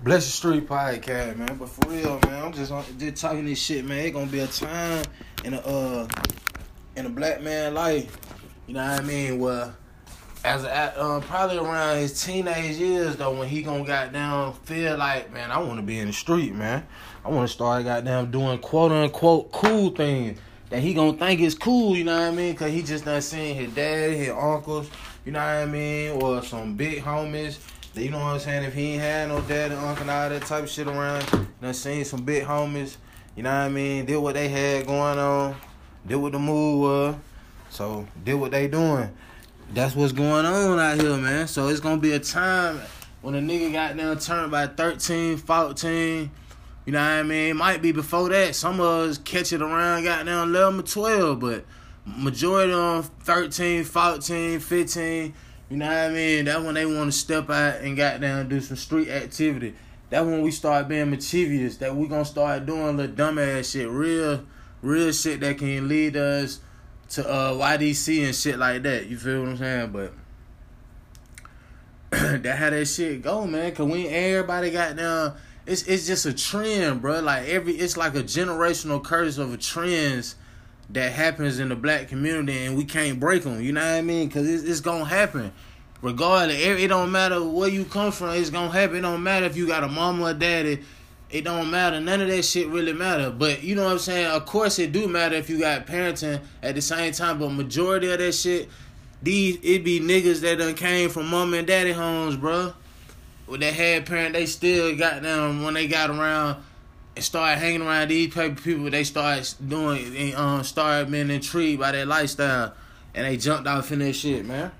Bless 0.00 0.26
the 0.26 0.30
Street 0.30 0.68
podcast, 0.68 1.36
man. 1.36 1.56
But 1.56 1.68
for 1.68 1.88
real, 1.88 2.20
man, 2.24 2.44
I'm 2.44 2.52
just 2.52 2.72
just 2.98 3.16
talking 3.16 3.44
this 3.44 3.60
shit, 3.60 3.84
man. 3.84 3.98
It 3.98 4.12
gonna 4.12 4.26
be 4.26 4.38
a 4.38 4.46
time 4.46 5.04
in 5.44 5.54
a 5.54 5.58
uh 5.58 6.08
in 6.94 7.06
a 7.06 7.08
black 7.08 7.42
man 7.42 7.74
life, 7.74 8.16
you 8.68 8.74
know 8.74 8.88
what 8.88 9.00
I 9.00 9.02
mean? 9.02 9.40
Well, 9.40 9.74
as 10.44 10.62
a, 10.62 10.96
uh, 10.96 11.20
probably 11.22 11.58
around 11.58 11.96
his 11.96 12.22
teenage 12.22 12.76
years 12.76 13.16
though, 13.16 13.36
when 13.36 13.48
he 13.48 13.62
gonna 13.62 13.84
goddamn 13.84 14.52
feel 14.52 14.96
like, 14.96 15.32
man, 15.32 15.50
I 15.50 15.58
want 15.58 15.80
to 15.80 15.82
be 15.82 15.98
in 15.98 16.06
the 16.06 16.12
street, 16.12 16.54
man. 16.54 16.86
I 17.24 17.30
want 17.30 17.48
to 17.48 17.52
start 17.52 17.82
goddamn 17.82 18.30
doing 18.30 18.60
quote 18.60 18.92
unquote 18.92 19.50
cool 19.50 19.90
things 19.90 20.38
that 20.70 20.78
he 20.78 20.94
gonna 20.94 21.18
think 21.18 21.40
is 21.40 21.56
cool, 21.56 21.96
you 21.96 22.04
know 22.04 22.20
what 22.20 22.28
I 22.28 22.30
mean? 22.30 22.54
Cause 22.54 22.70
he 22.70 22.82
just 22.82 23.04
done 23.04 23.20
seen 23.20 23.56
his 23.56 23.72
dad, 23.72 24.12
his 24.12 24.28
uncles, 24.28 24.90
you 25.24 25.32
know 25.32 25.40
what 25.40 25.46
I 25.46 25.66
mean, 25.66 26.22
or 26.22 26.40
some 26.44 26.76
big 26.76 27.02
homies 27.02 27.58
you 28.00 28.10
know 28.10 28.18
what 28.18 28.34
I'm 28.34 28.40
saying? 28.40 28.64
If 28.64 28.74
he 28.74 28.92
ain't 28.92 29.02
had 29.02 29.28
no 29.28 29.40
dad 29.40 29.72
and 29.72 29.80
uncle 29.80 30.02
and 30.02 30.10
all 30.10 30.28
that 30.28 30.42
type 30.42 30.64
of 30.64 30.70
shit 30.70 30.86
around, 30.86 31.24
you 31.32 31.46
know, 31.60 31.72
seen 31.72 32.04
some 32.04 32.24
big 32.24 32.44
homies, 32.44 32.96
you 33.34 33.42
know 33.42 33.50
what 33.50 33.66
I 33.66 33.68
mean? 33.68 34.04
Did 34.04 34.18
what 34.18 34.34
they 34.34 34.48
had 34.48 34.86
going 34.86 35.18
on, 35.18 35.56
did 36.06 36.16
what 36.16 36.32
the 36.32 36.38
mood 36.38 36.80
was, 36.80 37.16
so 37.70 38.06
did 38.24 38.34
what 38.34 38.50
they 38.50 38.68
doing. 38.68 39.10
That's 39.72 39.94
what's 39.94 40.12
going 40.12 40.46
on 40.46 40.78
out 40.78 41.00
here, 41.00 41.16
man. 41.16 41.46
So 41.48 41.68
it's 41.68 41.80
gonna 41.80 42.00
be 42.00 42.12
a 42.12 42.18
time 42.18 42.80
when 43.20 43.34
a 43.34 43.40
nigga 43.40 43.72
got 43.72 43.96
down 43.96 44.18
turned 44.18 44.50
by 44.50 44.66
13, 44.66 45.36
14, 45.36 46.30
you 46.86 46.92
know 46.92 47.00
what 47.00 47.04
I 47.04 47.22
mean? 47.22 47.56
Might 47.56 47.82
be 47.82 47.92
before 47.92 48.28
that. 48.30 48.54
Some 48.54 48.80
of 48.80 49.08
us 49.08 49.18
catch 49.18 49.52
it 49.52 49.60
around 49.60 50.04
got 50.04 50.24
down 50.24 50.48
11 50.48 50.80
or 50.80 50.82
12, 50.82 51.40
but 51.40 51.64
majority 52.06 52.72
on 52.72 53.02
13, 53.02 53.84
14, 53.84 54.60
15 54.60 55.34
you 55.70 55.76
know 55.76 55.86
what 55.86 55.96
I 55.96 56.08
mean? 56.08 56.46
That's 56.46 56.64
when 56.64 56.74
they 56.74 56.86
want 56.86 57.12
to 57.12 57.18
step 57.18 57.50
out 57.50 57.80
and 57.80 57.96
got 57.96 58.20
down 58.20 58.48
do 58.48 58.60
some 58.60 58.76
street 58.76 59.08
activity. 59.08 59.74
That's 60.10 60.24
when 60.24 60.40
we 60.40 60.50
start 60.50 60.88
being 60.88 61.10
mischievous. 61.10 61.76
That 61.76 61.94
we 61.94 62.08
gonna 62.08 62.24
start 62.24 62.64
doing 62.64 62.96
little 62.96 63.14
dumbass 63.14 63.72
shit, 63.72 63.88
real, 63.88 64.44
real 64.80 65.12
shit 65.12 65.40
that 65.40 65.58
can 65.58 65.86
lead 65.88 66.16
us 66.16 66.60
to 67.10 67.28
uh 67.28 67.52
YDC 67.52 68.24
and 68.24 68.34
shit 68.34 68.58
like 68.58 68.82
that. 68.84 69.06
You 69.06 69.18
feel 69.18 69.40
what 69.40 69.50
I'm 69.50 69.56
saying? 69.58 69.90
But 69.92 70.12
that 72.42 72.58
how 72.58 72.70
that 72.70 72.86
shit 72.86 73.20
go, 73.20 73.46
man. 73.46 73.74
Cause 73.74 73.86
when 73.86 74.06
everybody 74.06 74.70
got 74.70 74.96
down, 74.96 75.34
it's 75.66 75.82
it's 75.82 76.06
just 76.06 76.24
a 76.24 76.32
trend, 76.32 77.02
bro. 77.02 77.20
Like 77.20 77.46
every, 77.46 77.74
it's 77.74 77.98
like 77.98 78.14
a 78.14 78.22
generational 78.22 79.04
curse 79.04 79.36
of 79.36 79.52
a 79.52 79.58
trends 79.58 80.36
that 80.90 81.12
happens 81.12 81.58
in 81.58 81.68
the 81.68 81.76
black 81.76 82.08
community 82.08 82.64
and 82.64 82.76
we 82.76 82.84
can't 82.84 83.20
break 83.20 83.42
them. 83.42 83.60
You 83.60 83.72
know 83.72 83.80
what 83.80 83.98
I 83.98 84.02
mean? 84.02 84.28
Because 84.28 84.48
it's, 84.48 84.64
it's 84.64 84.80
to 84.80 85.04
happen. 85.04 85.52
Regardless, 86.00 86.58
it, 86.58 86.88
don't 86.88 87.10
matter 87.10 87.42
where 87.42 87.68
you 87.68 87.84
come 87.84 88.12
from, 88.12 88.30
it's 88.30 88.50
to 88.50 88.68
happen. 88.68 88.96
It 88.96 89.00
don't 89.00 89.22
matter 89.22 89.46
if 89.46 89.56
you 89.56 89.66
got 89.66 89.84
a 89.84 89.88
mama 89.88 90.26
or 90.26 90.34
daddy. 90.34 90.80
It 91.30 91.44
don't 91.44 91.70
matter. 91.70 92.00
None 92.00 92.22
of 92.22 92.28
that 92.28 92.42
shit 92.42 92.68
really 92.68 92.92
matter. 92.92 93.30
But 93.30 93.62
you 93.62 93.74
know 93.74 93.84
what 93.84 93.92
I'm 93.92 93.98
saying? 93.98 94.28
Of 94.28 94.46
course 94.46 94.78
it 94.78 94.92
do 94.92 95.08
matter 95.08 95.34
if 95.34 95.50
you 95.50 95.58
got 95.58 95.86
parenting 95.86 96.40
at 96.62 96.74
the 96.74 96.80
same 96.80 97.12
time. 97.12 97.38
But 97.38 97.50
majority 97.50 98.10
of 98.10 98.18
that 98.18 98.32
shit, 98.32 98.68
these 99.22 99.58
it 99.62 99.84
be 99.84 100.00
niggas 100.00 100.40
that 100.40 100.58
done 100.58 100.74
came 100.74 101.10
from 101.10 101.28
mom 101.28 101.52
and 101.52 101.66
daddy 101.66 101.92
homes, 101.92 102.36
bro. 102.36 102.72
With 103.46 103.60
that 103.60 103.74
had 103.74 104.06
parent, 104.06 104.34
they 104.34 104.46
still 104.46 104.96
got 104.96 105.22
them 105.22 105.64
when 105.64 105.74
they 105.74 105.88
got 105.88 106.10
around 106.10 106.62
and 107.18 107.24
started 107.24 107.58
hanging 107.58 107.82
around 107.82 108.08
these 108.08 108.32
people, 108.32 108.88
they 108.90 109.02
started 109.02 109.52
doing, 109.68 110.16
and, 110.16 110.34
um, 110.36 110.62
started 110.62 111.10
being 111.10 111.30
intrigued 111.30 111.80
by 111.80 111.90
their 111.90 112.06
lifestyle, 112.06 112.74
and 113.12 113.26
they 113.26 113.36
jumped 113.36 113.66
off 113.66 113.90
in 113.90 113.98
that 113.98 114.12
shit, 114.12 114.46
man. 114.46 114.70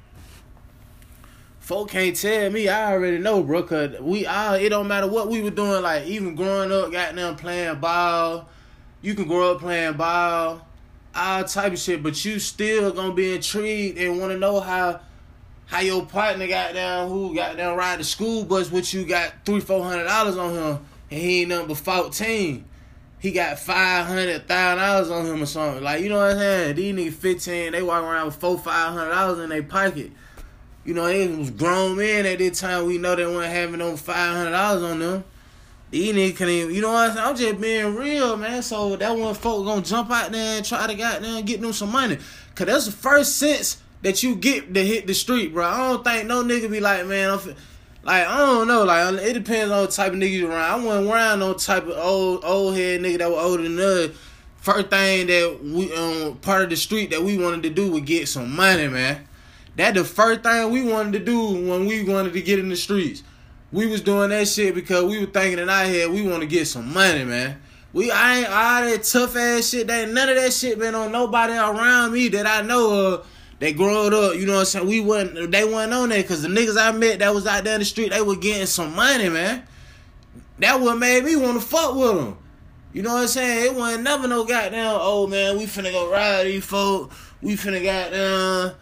Folk 1.59 1.91
can't 1.91 2.14
tell 2.14 2.48
me, 2.50 2.69
I 2.69 2.92
already 2.92 3.19
know, 3.19 3.42
bro, 3.42 3.64
cause 3.64 4.00
we 4.00 4.25
all, 4.25 4.55
it 4.55 4.69
don't 4.69 4.86
matter 4.86 5.09
what 5.09 5.28
we 5.28 5.42
were 5.42 5.50
doing, 5.50 5.83
like, 5.83 6.06
even 6.06 6.36
growing 6.36 6.70
up, 6.70 6.92
goddamn 6.92 7.34
playing 7.34 7.81
ball, 7.81 8.48
you 9.03 9.16
can 9.16 9.27
grow 9.27 9.56
up 9.56 9.61
playing 9.61 9.94
ball, 9.94 10.64
all 11.16 11.43
type 11.43 11.72
of 11.72 11.78
shit, 11.81 12.05
but 12.05 12.25
you 12.25 12.38
still 12.38 12.93
gonna 12.93 13.15
be 13.15 13.34
intrigued 13.34 13.99
and 13.99 14.20
wanna 14.20 14.38
know 14.38 14.60
how, 14.60 15.00
how 15.66 15.81
your 15.81 16.06
partner 16.06 16.47
got 16.47 16.72
down, 16.72 17.09
who 17.09 17.34
got 17.34 17.56
down 17.56 17.76
ride 17.76 17.99
the 17.99 18.05
school 18.05 18.44
bus 18.44 18.70
with 18.70 18.94
you, 18.94 19.05
got 19.05 19.34
three, 19.44 19.59
four 19.59 19.82
hundred 19.82 20.05
dollars 20.05 20.37
on 20.37 20.55
him, 20.55 20.78
and 21.10 21.20
he 21.20 21.42
ain't 21.42 21.69
but 21.69 21.76
14. 21.76 22.64
He 23.20 23.32
got 23.32 23.58
five 23.58 24.06
hundred 24.06 24.46
thousand 24.46 24.78
dollars 24.78 25.10
on 25.10 25.26
him 25.26 25.42
or 25.42 25.46
something. 25.46 25.82
Like, 25.82 26.02
you 26.02 26.08
know 26.08 26.19
what 26.19 26.32
I'm 26.32 26.38
saying? 26.38 26.76
These 26.76 26.94
niggas 26.94 27.14
fifteen, 27.14 27.72
they 27.72 27.82
walk 27.82 28.04
around 28.04 28.26
with 28.26 28.36
four, 28.36 28.56
five 28.56 28.92
hundred 28.92 29.10
dollars 29.10 29.41
in 29.41 29.48
their 29.48 29.62
pocket. 29.64 30.12
You 30.84 30.94
know, 30.94 31.06
they 31.06 31.26
was 31.26 31.50
grown 31.50 31.96
men 31.96 32.26
at 32.26 32.38
that 32.38 32.54
time. 32.54 32.86
We 32.86 32.96
know 32.96 33.16
they 33.16 33.26
weren't 33.26 33.52
having 33.52 33.78
no 33.78 33.96
five 33.96 34.36
hundred 34.36 34.52
dollars 34.52 34.82
on 34.84 34.98
them. 35.00 35.24
These 35.91 36.14
niggas 36.14 36.36
can 36.36 36.48
even, 36.48 36.74
you 36.74 36.82
know 36.82 36.92
what 36.92 37.10
I'm 37.10 37.16
saying? 37.16 37.28
I'm 37.28 37.36
just 37.36 37.60
being 37.60 37.94
real, 37.96 38.36
man. 38.36 38.62
So 38.62 38.94
that 38.96 39.16
one 39.16 39.34
folk 39.34 39.64
gonna 39.64 39.82
jump 39.82 40.10
out 40.10 40.30
there 40.30 40.58
and 40.58 40.64
try 40.64 40.86
to 40.86 41.02
and 41.02 41.46
get 41.46 41.60
them 41.60 41.72
some 41.72 41.90
money. 41.90 42.19
Cause 42.54 42.66
that's 42.66 42.86
the 42.86 42.92
first 42.92 43.36
sense 43.36 43.82
that 44.02 44.22
you 44.22 44.36
get 44.36 44.72
to 44.75 44.84
hit 44.84 45.06
the 45.06 45.14
street, 45.14 45.52
bro. 45.52 45.66
I 45.66 45.76
don't 45.76 46.04
think 46.04 46.26
no 46.26 46.44
nigga 46.44 46.70
be 46.70 46.80
like, 46.80 47.06
man, 47.06 47.30
I'm 47.30 47.54
like 48.03 48.26
I 48.26 48.38
don't 48.38 48.69
know, 48.69 48.84
like 48.84 49.14
it 49.22 49.32
depends 49.34 49.72
on 49.72 49.86
the 49.86 49.91
type 49.91 50.12
of 50.12 50.19
nigga 50.19 50.31
you 50.31 50.48
around. 50.48 50.81
I 50.81 50.84
wasn't 50.84 51.10
around 51.10 51.38
no 51.41 51.54
type 51.54 51.84
of 51.84 51.97
old 51.97 52.44
old 52.44 52.76
head 52.76 53.00
nigga 53.00 53.19
that 53.19 53.31
was 53.31 53.44
older 53.44 53.62
than 53.62 53.78
us. 53.78 54.16
First 54.59 54.88
thing 54.88 55.26
that 55.26 55.60
we 55.62 55.94
um 55.94 56.37
part 56.38 56.62
of 56.62 56.70
the 56.70 56.76
street 56.76 57.10
that 57.10 57.22
we 57.22 57.38
wanted 57.38 57.62
to 57.64 57.70
do 57.70 57.92
was 57.92 58.03
get 58.03 58.28
some 58.28 58.54
money, 58.54 58.88
man. 58.88 59.26
That 59.76 59.94
the 59.94 60.04
first 60.04 60.42
thing 60.42 60.70
we 60.70 60.82
wanted 60.84 61.12
to 61.19 61.25
do 61.25 61.69
when 61.69 61.87
we 61.87 62.04
wanted 62.04 62.32
to 62.32 62.42
get 62.42 62.58
in 62.58 62.69
the 62.69 62.76
streets. 62.76 63.22
We 63.70 63.87
was 63.87 64.00
doing 64.00 64.31
that 64.31 64.48
shit 64.48 64.75
because 64.75 65.04
we 65.04 65.20
were 65.20 65.31
thinking 65.31 65.58
in 65.58 65.69
our 65.69 65.84
head 65.84 66.10
we 66.10 66.26
want 66.26 66.41
to 66.41 66.47
get 66.47 66.66
some 66.66 66.92
money, 66.92 67.25
man. 67.25 67.60
We 67.92 68.10
I 68.10 68.38
ain't 68.38 68.48
all 68.48 68.82
that 68.82 69.03
tough 69.04 69.37
ass 69.37 69.69
shit. 69.69 69.87
That 69.87 70.08
none 70.08 70.28
of 70.28 70.37
that 70.37 70.53
shit 70.53 70.78
been 70.78 70.94
on 70.94 71.12
nobody 71.12 71.53
around 71.53 72.12
me 72.12 72.28
that 72.28 72.47
I 72.47 72.62
know 72.62 73.12
of 73.12 73.26
they 73.58 73.72
growed 73.72 74.14
up, 74.14 74.36
you 74.36 74.46
know 74.46 74.54
what 74.54 74.60
I'm 74.60 74.64
saying? 74.66 74.86
We 74.86 75.00
wasn't 75.00 75.50
they 75.50 75.64
wasn't 75.64 75.94
on 75.94 76.08
there 76.10 76.22
because 76.22 76.42
the 76.42 76.48
niggas 76.48 76.80
I 76.80 76.92
met 76.92 77.19
that 77.19 77.34
was 77.34 77.46
out 77.46 77.64
there 77.64 77.74
in 77.74 77.80
the 77.80 77.84
street, 77.84 78.10
they 78.10 78.22
were 78.22 78.36
getting 78.36 78.66
some 78.66 78.94
money, 78.94 79.28
man. 79.28 79.64
That 80.60 80.80
what 80.80 80.98
made 80.98 81.24
me 81.24 81.36
want 81.36 81.60
to 81.60 81.66
fuck 81.66 81.94
with 81.94 82.16
them. 82.16 82.38
You 82.92 83.02
know 83.02 83.14
what 83.14 83.22
I'm 83.22 83.28
saying? 83.28 83.66
It 83.66 83.74
wasn't 83.74 84.04
never 84.04 84.28
no 84.28 84.44
goddamn, 84.44 84.96
oh 85.00 85.26
man, 85.26 85.58
we 85.58 85.64
finna 85.64 85.92
go 85.92 86.10
ride 86.10 86.44
these 86.44 86.64
folk. 86.64 87.12
We 87.42 87.54
finna 87.54 87.82
goddamn. 87.82 88.74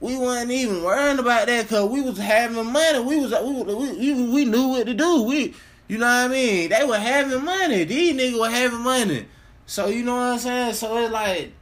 We 0.00 0.16
wasn't 0.18 0.50
even 0.50 0.82
worrying 0.82 1.18
about 1.18 1.46
that 1.46 1.62
because 1.62 1.88
we 1.88 2.02
was 2.02 2.18
having 2.18 2.70
money. 2.70 3.00
We 3.00 3.20
was 3.20 3.32
we, 3.32 4.12
we, 4.12 4.28
we 4.28 4.44
knew 4.44 4.68
what 4.68 4.86
to 4.86 4.94
do. 4.94 5.22
We, 5.22 5.54
you 5.88 5.98
know 5.98 6.06
what 6.06 6.26
I 6.26 6.28
mean? 6.28 6.70
They 6.70 6.84
were 6.84 6.98
having 6.98 7.44
money. 7.44 7.84
These 7.84 8.14
niggas 8.14 8.38
were 8.38 8.50
having 8.50 8.80
money. 8.80 9.26
So 9.66 9.86
you 9.86 10.02
know 10.02 10.16
what 10.16 10.22
I'm 10.22 10.38
saying? 10.38 10.74
So 10.74 10.96
it's 10.98 11.12
like 11.12 11.52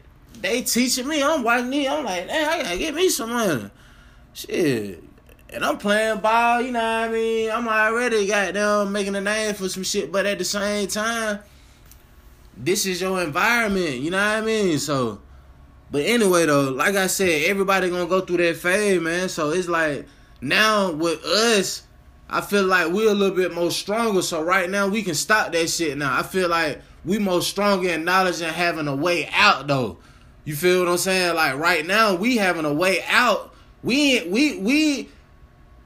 they 0.42 0.62
teaching 0.62 1.08
me. 1.08 1.22
I'm 1.22 1.42
watching 1.42 1.70
me. 1.70 1.88
I'm 1.88 2.04
like, 2.04 2.26
damn, 2.26 2.48
I 2.48 2.62
gotta 2.62 2.78
get 2.78 2.94
me 2.94 3.08
some 3.08 3.30
money. 3.30 3.70
Shit. 4.34 5.02
And 5.50 5.64
I'm 5.64 5.76
playing 5.76 6.20
ball, 6.20 6.62
you 6.62 6.72
know 6.72 6.80
what 6.80 6.86
I 6.86 7.08
mean? 7.08 7.50
I'm 7.50 7.68
already 7.68 8.26
got 8.26 8.54
them 8.54 8.90
making 8.90 9.14
a 9.16 9.20
name 9.20 9.54
for 9.54 9.68
some 9.68 9.82
shit, 9.82 10.10
but 10.10 10.24
at 10.24 10.38
the 10.38 10.44
same 10.44 10.88
time, 10.88 11.40
this 12.56 12.86
is 12.86 13.02
your 13.02 13.20
environment, 13.22 13.96
you 13.96 14.10
know 14.10 14.16
what 14.16 14.38
I 14.38 14.40
mean? 14.40 14.78
So, 14.78 15.20
but 15.90 16.06
anyway 16.06 16.46
though, 16.46 16.70
like 16.70 16.96
I 16.96 17.06
said, 17.06 17.50
everybody 17.50 17.90
gonna 17.90 18.06
go 18.06 18.22
through 18.22 18.38
that 18.38 18.56
phase, 18.56 18.98
man. 18.98 19.28
So 19.28 19.50
it's 19.50 19.68
like 19.68 20.06
now 20.40 20.90
with 20.90 21.22
us, 21.22 21.82
I 22.30 22.40
feel 22.40 22.64
like 22.64 22.90
we're 22.90 23.10
a 23.10 23.14
little 23.14 23.36
bit 23.36 23.52
more 23.52 23.70
stronger. 23.70 24.22
So 24.22 24.42
right 24.42 24.70
now 24.70 24.88
we 24.88 25.02
can 25.02 25.14
stop 25.14 25.52
that 25.52 25.68
shit. 25.68 25.98
Now 25.98 26.18
I 26.18 26.22
feel 26.22 26.48
like 26.48 26.80
we 27.04 27.18
more 27.18 27.42
stronger 27.42 27.90
in 27.90 28.04
knowledge 28.04 28.40
and 28.40 28.56
having 28.56 28.88
a 28.88 28.96
way 28.96 29.28
out 29.34 29.66
though. 29.66 29.98
You 30.44 30.56
feel 30.56 30.80
what 30.80 30.88
I'm 30.88 30.98
saying? 30.98 31.34
Like 31.36 31.56
right 31.56 31.86
now, 31.86 32.14
we 32.14 32.36
having 32.36 32.64
a 32.64 32.72
way 32.72 33.04
out. 33.08 33.54
We 33.82 34.26
we 34.28 34.58
we 34.58 35.08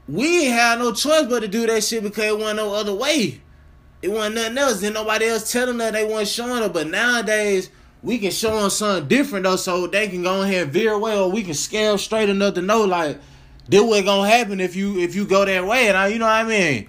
we 0.07 0.45
ain't 0.45 0.53
had 0.53 0.79
no 0.79 0.93
choice 0.93 1.25
but 1.25 1.41
to 1.41 1.47
do 1.47 1.67
that 1.67 1.83
shit 1.83 2.03
because 2.03 2.25
it 2.25 2.37
wasn't 2.37 2.57
no 2.57 2.73
other 2.73 2.93
way. 2.93 3.41
It 4.01 4.09
wasn't 4.09 4.35
nothing 4.35 4.57
else. 4.57 4.81
Then 4.81 4.93
nobody 4.93 5.25
else 5.25 5.51
telling 5.51 5.79
her 5.79 5.91
they 5.91 6.05
weren't 6.05 6.27
showing 6.27 6.61
her. 6.61 6.69
But 6.69 6.87
nowadays, 6.87 7.69
we 8.01 8.17
can 8.17 8.31
show 8.31 8.61
them 8.61 8.69
something 8.69 9.07
different 9.07 9.43
though, 9.43 9.55
so 9.55 9.87
they 9.87 10.07
can 10.07 10.23
go 10.23 10.41
ahead 10.41 10.63
and 10.63 10.71
veer 10.71 10.93
away, 10.93 11.17
or 11.17 11.29
we 11.29 11.43
can 11.43 11.53
scale 11.53 11.97
straight 11.97 12.29
enough 12.29 12.55
to 12.55 12.61
know 12.61 12.83
like 12.83 13.19
this 13.67 13.81
what 13.81 14.05
gonna 14.05 14.29
happen 14.29 14.59
if 14.59 14.75
you 14.75 14.97
if 14.99 15.15
you 15.15 15.25
go 15.25 15.45
that 15.45 15.65
way. 15.65 15.87
And 15.87 15.97
I, 15.97 16.07
you 16.07 16.19
know 16.19 16.25
what 16.25 16.31
I 16.31 16.43
mean? 16.43 16.87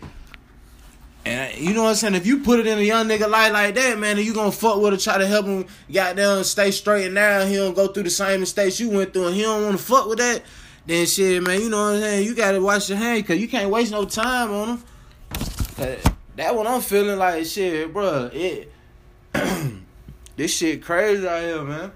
And 1.28 1.58
you 1.58 1.74
know 1.74 1.82
what 1.82 1.90
I'm 1.90 1.94
saying? 1.96 2.14
If 2.14 2.26
you 2.26 2.40
put 2.40 2.58
it 2.58 2.66
in 2.66 2.78
a 2.78 2.82
young 2.82 3.06
nigga 3.06 3.28
life 3.28 3.52
like 3.52 3.74
that, 3.74 3.98
man, 3.98 4.16
and 4.16 4.24
you 4.24 4.32
gonna 4.32 4.50
fuck 4.50 4.80
with 4.80 4.94
him, 4.94 4.98
try 4.98 5.18
to 5.18 5.26
help 5.26 5.44
him 5.44 5.66
goddamn 5.92 6.42
stay 6.42 6.70
straight 6.70 7.04
and 7.04 7.16
narrow, 7.16 7.44
he 7.44 7.56
don't 7.56 7.74
go 7.74 7.88
through 7.88 8.04
the 8.04 8.10
same 8.10 8.40
mistakes 8.40 8.80
you 8.80 8.88
went 8.88 9.12
through, 9.12 9.26
and 9.26 9.36
he 9.36 9.42
don't 9.42 9.62
wanna 9.62 9.76
fuck 9.76 10.08
with 10.08 10.16
that, 10.18 10.42
then 10.86 11.04
shit, 11.04 11.42
man, 11.42 11.60
you 11.60 11.68
know 11.68 11.82
what 11.82 11.96
I'm 11.96 12.00
saying? 12.00 12.26
You 12.26 12.34
gotta 12.34 12.62
wash 12.62 12.88
your 12.88 12.96
hand, 12.96 13.26
cause 13.26 13.36
you 13.36 13.46
can't 13.46 13.68
waste 13.68 13.92
no 13.92 14.06
time 14.06 14.50
on 14.52 14.68
him. 14.68 14.84
That 16.36 16.54
what 16.56 16.66
I'm 16.66 16.80
feeling 16.80 17.18
like, 17.18 17.44
shit, 17.44 17.92
bro. 17.92 18.30
It, 18.32 18.72
this 20.36 20.56
shit 20.56 20.82
crazy 20.82 21.28
out 21.28 21.42
here, 21.42 21.62
man. 21.62 21.92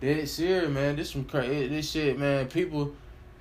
This 0.00 0.32
serious, 0.32 0.68
man. 0.68 0.96
This 0.96 1.10
some 1.10 1.24
crazy. 1.24 1.68
This 1.68 1.88
shit, 1.88 2.18
man. 2.18 2.48
People 2.48 2.94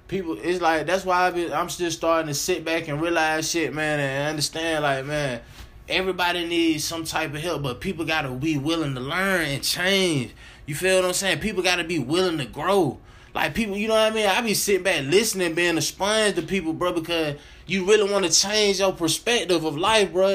people 0.07 0.37
it's 0.41 0.61
like 0.61 0.85
that's 0.87 1.05
why 1.05 1.27
I 1.27 1.31
be, 1.31 1.53
I'm 1.53 1.69
still 1.69 1.91
starting 1.91 2.27
to 2.27 2.33
sit 2.33 2.63
back 2.63 2.87
and 2.87 3.01
realize 3.01 3.49
shit, 3.49 3.73
man, 3.73 3.99
and 3.99 4.29
understand 4.29 4.83
like, 4.83 5.05
man, 5.05 5.41
everybody 5.89 6.47
needs 6.47 6.83
some 6.83 7.03
type 7.03 7.33
of 7.33 7.41
help, 7.41 7.63
but 7.63 7.81
people 7.81 8.05
gotta 8.05 8.31
be 8.31 8.57
willing 8.57 8.95
to 8.95 9.01
learn 9.01 9.45
and 9.45 9.63
change. 9.63 10.33
You 10.65 10.75
feel 10.75 10.97
what 10.97 11.05
I'm 11.05 11.13
saying? 11.13 11.39
People 11.39 11.63
gotta 11.63 11.83
be 11.83 11.99
willing 11.99 12.37
to 12.39 12.45
grow. 12.45 12.99
Like 13.33 13.53
people, 13.53 13.77
you 13.77 13.87
know 13.87 13.93
what 13.93 14.11
I 14.11 14.15
mean? 14.15 14.27
I 14.27 14.41
be 14.41 14.53
sitting 14.53 14.83
back 14.83 15.03
listening, 15.05 15.53
being 15.53 15.77
a 15.77 15.81
sponge 15.81 16.35
to 16.35 16.41
people, 16.41 16.73
bro, 16.73 16.93
because 16.93 17.35
you 17.67 17.85
really 17.85 18.11
want 18.11 18.25
to 18.25 18.31
change 18.31 18.79
your 18.79 18.93
perspective 18.93 19.63
of 19.63 19.77
life, 19.77 20.11
bro. 20.11 20.29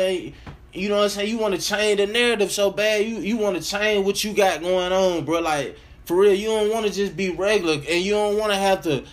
You 0.72 0.88
know 0.88 0.96
what 0.96 1.04
I'm 1.04 1.08
saying? 1.10 1.28
You 1.28 1.38
want 1.38 1.54
to 1.54 1.60
change 1.60 1.98
the 1.98 2.06
narrative 2.06 2.52
so 2.52 2.70
bad. 2.70 3.04
You 3.04 3.18
you 3.18 3.36
want 3.36 3.56
to 3.56 3.62
change 3.62 4.06
what 4.06 4.22
you 4.22 4.32
got 4.32 4.62
going 4.62 4.92
on, 4.92 5.24
bro. 5.24 5.40
Like 5.40 5.76
for 6.04 6.16
real, 6.16 6.32
you 6.34 6.48
don't 6.48 6.70
want 6.70 6.86
to 6.86 6.92
just 6.92 7.16
be 7.16 7.30
regular, 7.30 7.74
and 7.74 8.04
you 8.04 8.12
don't 8.12 8.38
want 8.38 8.52
to 8.52 8.58
have 8.58 8.82
to 8.82 9.04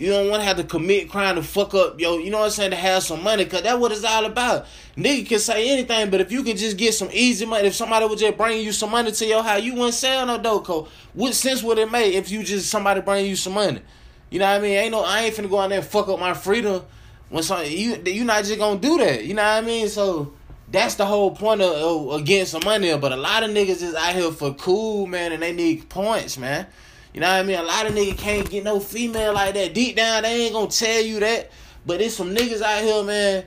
you 0.00 0.08
don't 0.08 0.30
want 0.30 0.40
to 0.40 0.46
have 0.46 0.56
to 0.56 0.64
commit 0.64 1.10
crime 1.10 1.34
to 1.34 1.42
fuck 1.42 1.74
up 1.74 2.00
yo. 2.00 2.16
You 2.16 2.30
know 2.30 2.38
what 2.38 2.46
I'm 2.46 2.50
saying? 2.52 2.70
To 2.70 2.76
have 2.76 3.02
some 3.02 3.22
money, 3.22 3.44
cause 3.44 3.62
that's 3.62 3.78
what 3.78 3.92
it's 3.92 4.02
all 4.02 4.24
about. 4.24 4.66
Nigga 4.96 5.28
can 5.28 5.38
say 5.38 5.68
anything, 5.70 6.08
but 6.08 6.22
if 6.22 6.32
you 6.32 6.42
can 6.42 6.56
just 6.56 6.78
get 6.78 6.94
some 6.94 7.10
easy 7.12 7.44
money, 7.44 7.68
if 7.68 7.74
somebody 7.74 8.06
would 8.06 8.18
just 8.18 8.38
bring 8.38 8.64
you 8.64 8.72
some 8.72 8.90
money 8.90 9.12
to 9.12 9.26
your 9.26 9.42
house, 9.42 9.62
you 9.62 9.74
wouldn't 9.74 9.92
sell 9.92 10.24
no 10.24 10.38
dope 10.38 10.64
code. 10.64 10.88
What 11.12 11.34
sense 11.34 11.62
would 11.62 11.76
it 11.76 11.92
make 11.92 12.14
if 12.14 12.30
you 12.30 12.42
just 12.42 12.70
somebody 12.70 13.02
bring 13.02 13.26
you 13.26 13.36
some 13.36 13.52
money? 13.52 13.82
You 14.30 14.38
know 14.38 14.46
what 14.46 14.60
I 14.60 14.62
mean? 14.62 14.72
Ain't 14.72 14.92
no, 14.92 15.04
I 15.04 15.20
ain't 15.20 15.34
finna 15.34 15.50
go 15.50 15.58
out 15.58 15.68
there 15.68 15.80
and 15.80 15.86
fuck 15.86 16.08
up 16.08 16.18
my 16.18 16.32
freedom 16.32 16.82
when 17.28 17.42
some 17.42 17.66
you 17.66 18.00
you 18.06 18.24
not 18.24 18.44
just 18.44 18.58
gonna 18.58 18.80
do 18.80 18.96
that. 18.98 19.26
You 19.26 19.34
know 19.34 19.42
what 19.42 19.62
I 19.62 19.66
mean? 19.66 19.86
So 19.88 20.32
that's 20.70 20.94
the 20.94 21.04
whole 21.04 21.32
point 21.32 21.60
of, 21.60 22.08
of 22.08 22.24
getting 22.24 22.46
some 22.46 22.62
money. 22.64 22.96
But 22.96 23.12
a 23.12 23.16
lot 23.16 23.42
of 23.42 23.50
niggas 23.50 23.82
is 23.82 23.94
out 23.94 24.14
here 24.14 24.32
for 24.32 24.54
cool, 24.54 25.06
man, 25.06 25.32
and 25.32 25.42
they 25.42 25.52
need 25.52 25.90
points, 25.90 26.38
man. 26.38 26.68
You 27.12 27.20
know 27.20 27.28
what 27.28 27.40
I 27.40 27.42
mean? 27.42 27.58
A 27.58 27.62
lot 27.62 27.86
of 27.86 27.94
niggas 27.94 28.18
can't 28.18 28.48
get 28.48 28.62
no 28.62 28.78
female 28.78 29.34
like 29.34 29.54
that. 29.54 29.74
Deep 29.74 29.96
down, 29.96 30.22
they 30.22 30.44
ain't 30.44 30.52
gonna 30.52 30.68
tell 30.68 31.02
you 31.02 31.18
that. 31.20 31.50
But 31.84 31.98
there's 31.98 32.14
some 32.14 32.34
niggas 32.34 32.62
out 32.62 32.82
here, 32.82 33.02
man, 33.02 33.44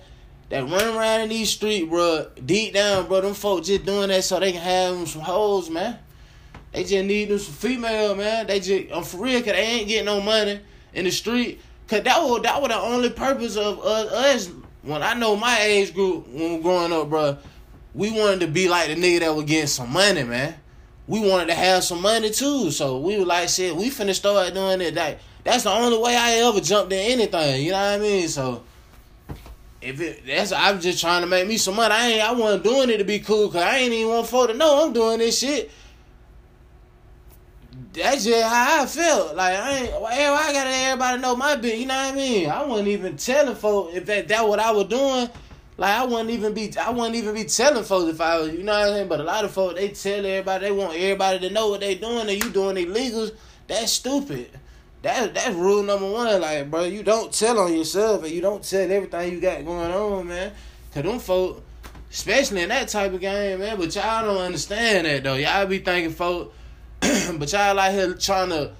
that 0.49 0.63
run 0.63 0.97
around 0.97 1.21
in 1.21 1.29
these 1.29 1.49
streets, 1.49 1.87
bro. 1.87 2.27
Deep 2.45 2.73
down, 2.73 3.07
bro, 3.07 3.21
them 3.21 3.33
folks 3.33 3.67
just 3.67 3.85
doing 3.85 4.09
that 4.09 4.23
so 4.23 4.39
they 4.39 4.51
can 4.51 4.61
have 4.61 4.95
them 4.95 5.05
some 5.05 5.21
hoes, 5.21 5.69
man. 5.69 5.97
They 6.73 6.83
just 6.83 7.05
need 7.05 7.29
them 7.29 7.39
some 7.39 7.53
female, 7.53 8.15
man. 8.15 8.47
They 8.47 8.59
just, 8.59 8.91
I'm 8.91 9.03
for 9.03 9.17
real, 9.17 9.39
cause 9.39 9.53
they 9.53 9.61
ain't 9.61 9.87
getting 9.87 10.05
no 10.05 10.19
money 10.19 10.59
in 10.93 11.05
the 11.05 11.11
street. 11.11 11.61
Cause 11.87 12.01
that 12.03 12.21
was 12.21 12.41
that 12.41 12.61
was 12.61 12.69
the 12.69 12.79
only 12.79 13.11
purpose 13.11 13.55
of 13.55 13.79
uh, 13.79 14.07
us. 14.09 14.49
When 14.81 15.03
I 15.03 15.13
know 15.13 15.35
my 15.37 15.59
age 15.61 15.93
group 15.93 16.27
when 16.27 16.55
we 16.55 16.61
growing 16.61 16.91
up, 16.91 17.09
bro, 17.09 17.37
we 17.93 18.11
wanted 18.11 18.41
to 18.41 18.47
be 18.47 18.67
like 18.67 18.87
the 18.87 18.95
nigga 18.95 19.21
that 19.21 19.35
was 19.35 19.45
getting 19.45 19.67
some 19.67 19.93
money, 19.93 20.23
man 20.23 20.55
we 21.07 21.19
wanted 21.19 21.47
to 21.47 21.55
have 21.55 21.83
some 21.83 22.01
money 22.01 22.29
too. 22.29 22.71
So 22.71 22.99
we 22.99 23.19
were 23.19 23.25
like, 23.25 23.49
shit, 23.49 23.75
we 23.75 23.89
finna 23.89 24.13
start 24.13 24.53
doing 24.53 24.81
it. 24.81 24.95
Like, 24.95 25.19
that's 25.43 25.63
the 25.63 25.71
only 25.71 25.97
way 25.97 26.15
I 26.15 26.35
ever 26.47 26.61
jumped 26.61 26.93
in 26.93 26.99
anything. 26.99 27.63
You 27.63 27.71
know 27.71 27.77
what 27.77 27.99
I 27.99 27.99
mean? 27.99 28.27
So 28.29 28.63
if 29.83 29.99
it 29.99 30.25
that's 30.25 30.51
I'm 30.51 30.79
just 30.79 31.01
trying 31.01 31.21
to 31.21 31.27
make 31.27 31.47
me 31.47 31.57
some 31.57 31.75
money. 31.75 31.93
I 31.93 32.07
ain't 32.07 32.23
I 32.23 32.31
wasn't 32.31 32.63
doing 32.63 32.89
it 32.89 32.97
to 32.97 33.03
be 33.03 33.19
cool 33.19 33.47
because 33.47 33.63
I 33.63 33.77
ain't 33.77 33.93
even 33.93 34.11
want 34.11 34.27
folk 34.27 34.49
to 34.49 34.53
know 34.53 34.85
I'm 34.85 34.93
doing 34.93 35.19
this 35.19 35.39
shit. 35.39 35.69
That's 37.91 38.23
just 38.23 38.43
how 38.43 38.83
I 38.83 38.85
felt. 38.85 39.35
Like 39.35 39.55
I 39.55 39.71
ain't 39.79 39.91
well, 39.91 40.37
I 40.39 40.53
gotta 40.53 40.69
everybody 40.69 41.21
know 41.21 41.35
my 41.35 41.55
bit, 41.57 41.79
you 41.79 41.85
know 41.85 41.95
what 41.95 42.13
I 42.13 42.15
mean? 42.15 42.49
I 42.49 42.63
wasn't 42.63 42.87
even 42.87 43.17
telling 43.17 43.55
folk 43.55 43.93
if 43.93 44.05
that 44.05 44.27
that 44.29 44.47
what 44.47 44.59
I 44.59 44.71
was 44.71 44.85
doing. 44.85 45.29
Like 45.77 45.91
I 45.91 46.05
wouldn't 46.05 46.29
even 46.29 46.53
be 46.53 46.71
I 46.77 46.91
wouldn't 46.91 47.15
even 47.15 47.33
be 47.33 47.45
telling 47.45 47.83
folks 47.83 48.11
if 48.11 48.21
I 48.21 48.39
was 48.39 48.53
you 48.53 48.63
know 48.63 48.73
what 48.73 48.87
I'm 48.87 48.93
saying. 48.93 49.07
But 49.09 49.19
a 49.21 49.23
lot 49.23 49.45
of 49.45 49.51
folks 49.51 49.75
they 49.75 49.89
tell 49.89 50.25
everybody 50.25 50.65
they 50.65 50.71
want 50.71 50.95
everybody 50.95 51.39
to 51.39 51.53
know 51.53 51.69
what 51.69 51.79
they 51.79 51.95
doing 51.95 52.29
and 52.29 52.43
you 52.43 52.49
doing 52.51 52.75
illegals. 52.75 53.35
That's 53.67 53.91
stupid. 53.91 54.51
That 55.01 55.33
that's 55.33 55.55
rule 55.55 55.83
number 55.83 56.09
one. 56.09 56.41
Like 56.41 56.69
bro, 56.69 56.83
you 56.83 57.03
don't 57.03 57.33
tell 57.33 57.59
on 57.59 57.73
yourself 57.73 58.23
and 58.23 58.31
you 58.31 58.41
don't 58.41 58.63
tell 58.63 58.91
everything 58.91 59.33
you 59.33 59.41
got 59.41 59.65
going 59.65 59.91
on, 59.91 60.27
man. 60.27 60.51
Cause 60.93 61.03
them 61.03 61.17
folk, 61.19 61.63
especially 62.11 62.61
in 62.61 62.69
that 62.69 62.87
type 62.87 63.13
of 63.13 63.19
game, 63.19 63.59
man. 63.59 63.77
But 63.77 63.95
y'all 63.95 64.25
don't 64.25 64.41
understand 64.41 65.07
that 65.07 65.23
though. 65.23 65.35
Y'all 65.35 65.65
be 65.65 65.79
thinking 65.79 66.13
folk, 66.13 66.53
but 67.01 67.51
y'all 67.51 67.79
out 67.79 67.91
here 67.91 68.13
trying 68.13 68.49
to 68.49 68.73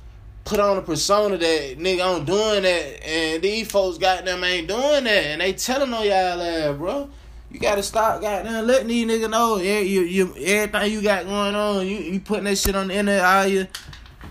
put 0.45 0.60
on 0.60 0.78
a 0.78 0.81
persona 0.81 1.38
that 1.38 1.78
nigga 1.78 2.18
I'm 2.18 2.25
doing 2.25 2.63
that, 2.63 3.07
and 3.07 3.42
these 3.42 3.72
folks 3.72 3.98
goddamn 3.98 4.44
ain't 4.44 4.68
doing 4.68 5.04
that, 5.06 5.07
and 5.07 5.42
they 5.42 5.54
telling 5.54 5.94
on 5.94 6.04
y'all 6.04 6.42
ass, 6.42 6.78
bro. 6.78 7.10
You 7.51 7.60
gotta 7.60 7.84
stop 7.84 8.22
goddamn 8.22 8.66
letting 8.66 8.88
these 8.88 9.06
niggas 9.06 9.30
know 9.30 9.57
yeah, 9.57 9.80
you, 9.80 10.01
you, 10.01 10.36
everything 10.38 10.92
you 10.92 11.01
got 11.04 11.25
going 11.25 11.54
on. 11.54 11.86
You 11.86 11.98
you 11.98 12.19
putting 12.19 12.45
that 12.45 12.57
shit 12.57 12.75
on 12.75 12.88
the 12.88 12.95
internet, 12.95 13.24
all 13.24 13.48
you. 13.48 13.68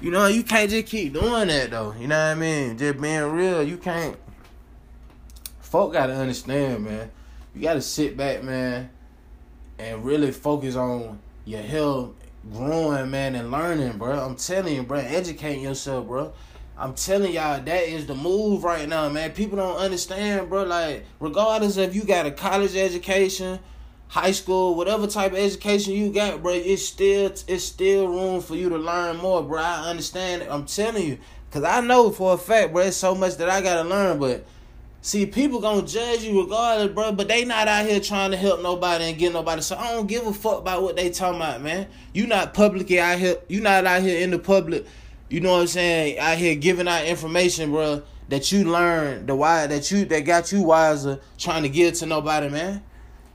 You 0.00 0.10
know, 0.10 0.26
you 0.26 0.42
can't 0.42 0.68
just 0.68 0.86
keep 0.86 1.12
doing 1.12 1.46
that 1.46 1.70
though. 1.70 1.94
You 1.96 2.08
know 2.08 2.16
what 2.16 2.32
I 2.32 2.34
mean? 2.34 2.76
Just 2.76 3.00
being 3.00 3.22
real, 3.22 3.62
you 3.62 3.76
can't. 3.76 4.16
Folk 5.60 5.92
gotta 5.92 6.14
understand, 6.14 6.84
man. 6.84 7.10
You 7.54 7.62
gotta 7.62 7.80
sit 7.80 8.16
back, 8.16 8.42
man, 8.42 8.90
and 9.78 10.04
really 10.04 10.32
focus 10.32 10.74
on 10.74 11.20
your 11.44 11.62
health 11.62 12.14
growing, 12.50 13.10
man, 13.10 13.34
and 13.34 13.50
learning, 13.50 13.98
bro. 13.98 14.18
I'm 14.18 14.36
telling 14.36 14.74
you, 14.74 14.82
bro, 14.82 14.98
educating 14.98 15.62
yourself, 15.62 16.06
bro. 16.06 16.32
I'm 16.76 16.94
telling 16.94 17.32
y'all 17.32 17.60
that 17.62 17.82
is 17.84 18.06
the 18.06 18.14
move 18.14 18.64
right 18.64 18.88
now, 18.88 19.08
man. 19.08 19.32
People 19.32 19.58
don't 19.58 19.76
understand, 19.76 20.48
bro. 20.48 20.64
Like, 20.64 21.04
regardless 21.20 21.76
if 21.76 21.94
you 21.94 22.04
got 22.04 22.26
a 22.26 22.30
college 22.30 22.74
education, 22.74 23.60
high 24.08 24.32
school, 24.32 24.74
whatever 24.74 25.06
type 25.06 25.32
of 25.32 25.38
education 25.38 25.92
you 25.92 26.12
got, 26.12 26.42
bro, 26.42 26.52
it's 26.52 26.84
still 26.84 27.32
it's 27.46 27.64
still 27.64 28.08
room 28.08 28.40
for 28.40 28.56
you 28.56 28.68
to 28.68 28.78
learn 28.78 29.18
more, 29.18 29.42
bro. 29.42 29.60
I 29.60 29.90
understand. 29.90 30.42
It. 30.42 30.48
I'm 30.50 30.66
telling 30.66 31.06
you, 31.06 31.18
cause 31.50 31.62
I 31.62 31.80
know 31.80 32.10
for 32.10 32.34
a 32.34 32.38
fact, 32.38 32.72
bro, 32.72 32.84
it's 32.84 32.96
so 32.96 33.14
much 33.14 33.36
that 33.36 33.48
I 33.48 33.60
gotta 33.60 33.88
learn, 33.88 34.18
but 34.18 34.44
See, 35.04 35.26
people 35.26 35.60
gonna 35.60 35.84
judge 35.84 36.22
you 36.22 36.40
regardless, 36.40 36.92
bro, 36.92 37.10
but 37.10 37.26
they 37.26 37.44
not 37.44 37.66
out 37.66 37.84
here 37.86 37.98
trying 37.98 38.30
to 38.30 38.36
help 38.36 38.62
nobody 38.62 39.06
and 39.06 39.18
get 39.18 39.32
nobody. 39.32 39.60
So 39.60 39.76
I 39.76 39.90
don't 39.90 40.06
give 40.06 40.24
a 40.24 40.32
fuck 40.32 40.60
about 40.60 40.84
what 40.84 40.94
they 40.94 41.10
talking 41.10 41.40
about, 41.40 41.60
man. 41.60 41.88
You 42.12 42.28
not 42.28 42.54
publicly 42.54 43.00
out 43.00 43.18
here. 43.18 43.38
You 43.48 43.60
not 43.60 43.84
out 43.84 44.02
here 44.02 44.20
in 44.20 44.30
the 44.30 44.38
public. 44.38 44.86
You 45.28 45.40
know 45.40 45.50
what 45.50 45.62
I'm 45.62 45.66
saying? 45.66 46.20
Out 46.20 46.38
here 46.38 46.54
giving 46.54 46.86
out 46.86 47.04
information, 47.04 47.72
bro, 47.72 48.04
that 48.28 48.52
you 48.52 48.70
learned 48.70 49.26
the 49.26 49.34
why 49.34 49.66
that 49.66 49.90
you 49.90 50.04
that 50.04 50.20
got 50.20 50.52
you 50.52 50.62
wiser 50.62 51.18
trying 51.36 51.64
to 51.64 51.68
give 51.68 51.94
to 51.94 52.06
nobody, 52.06 52.48
man. 52.48 52.80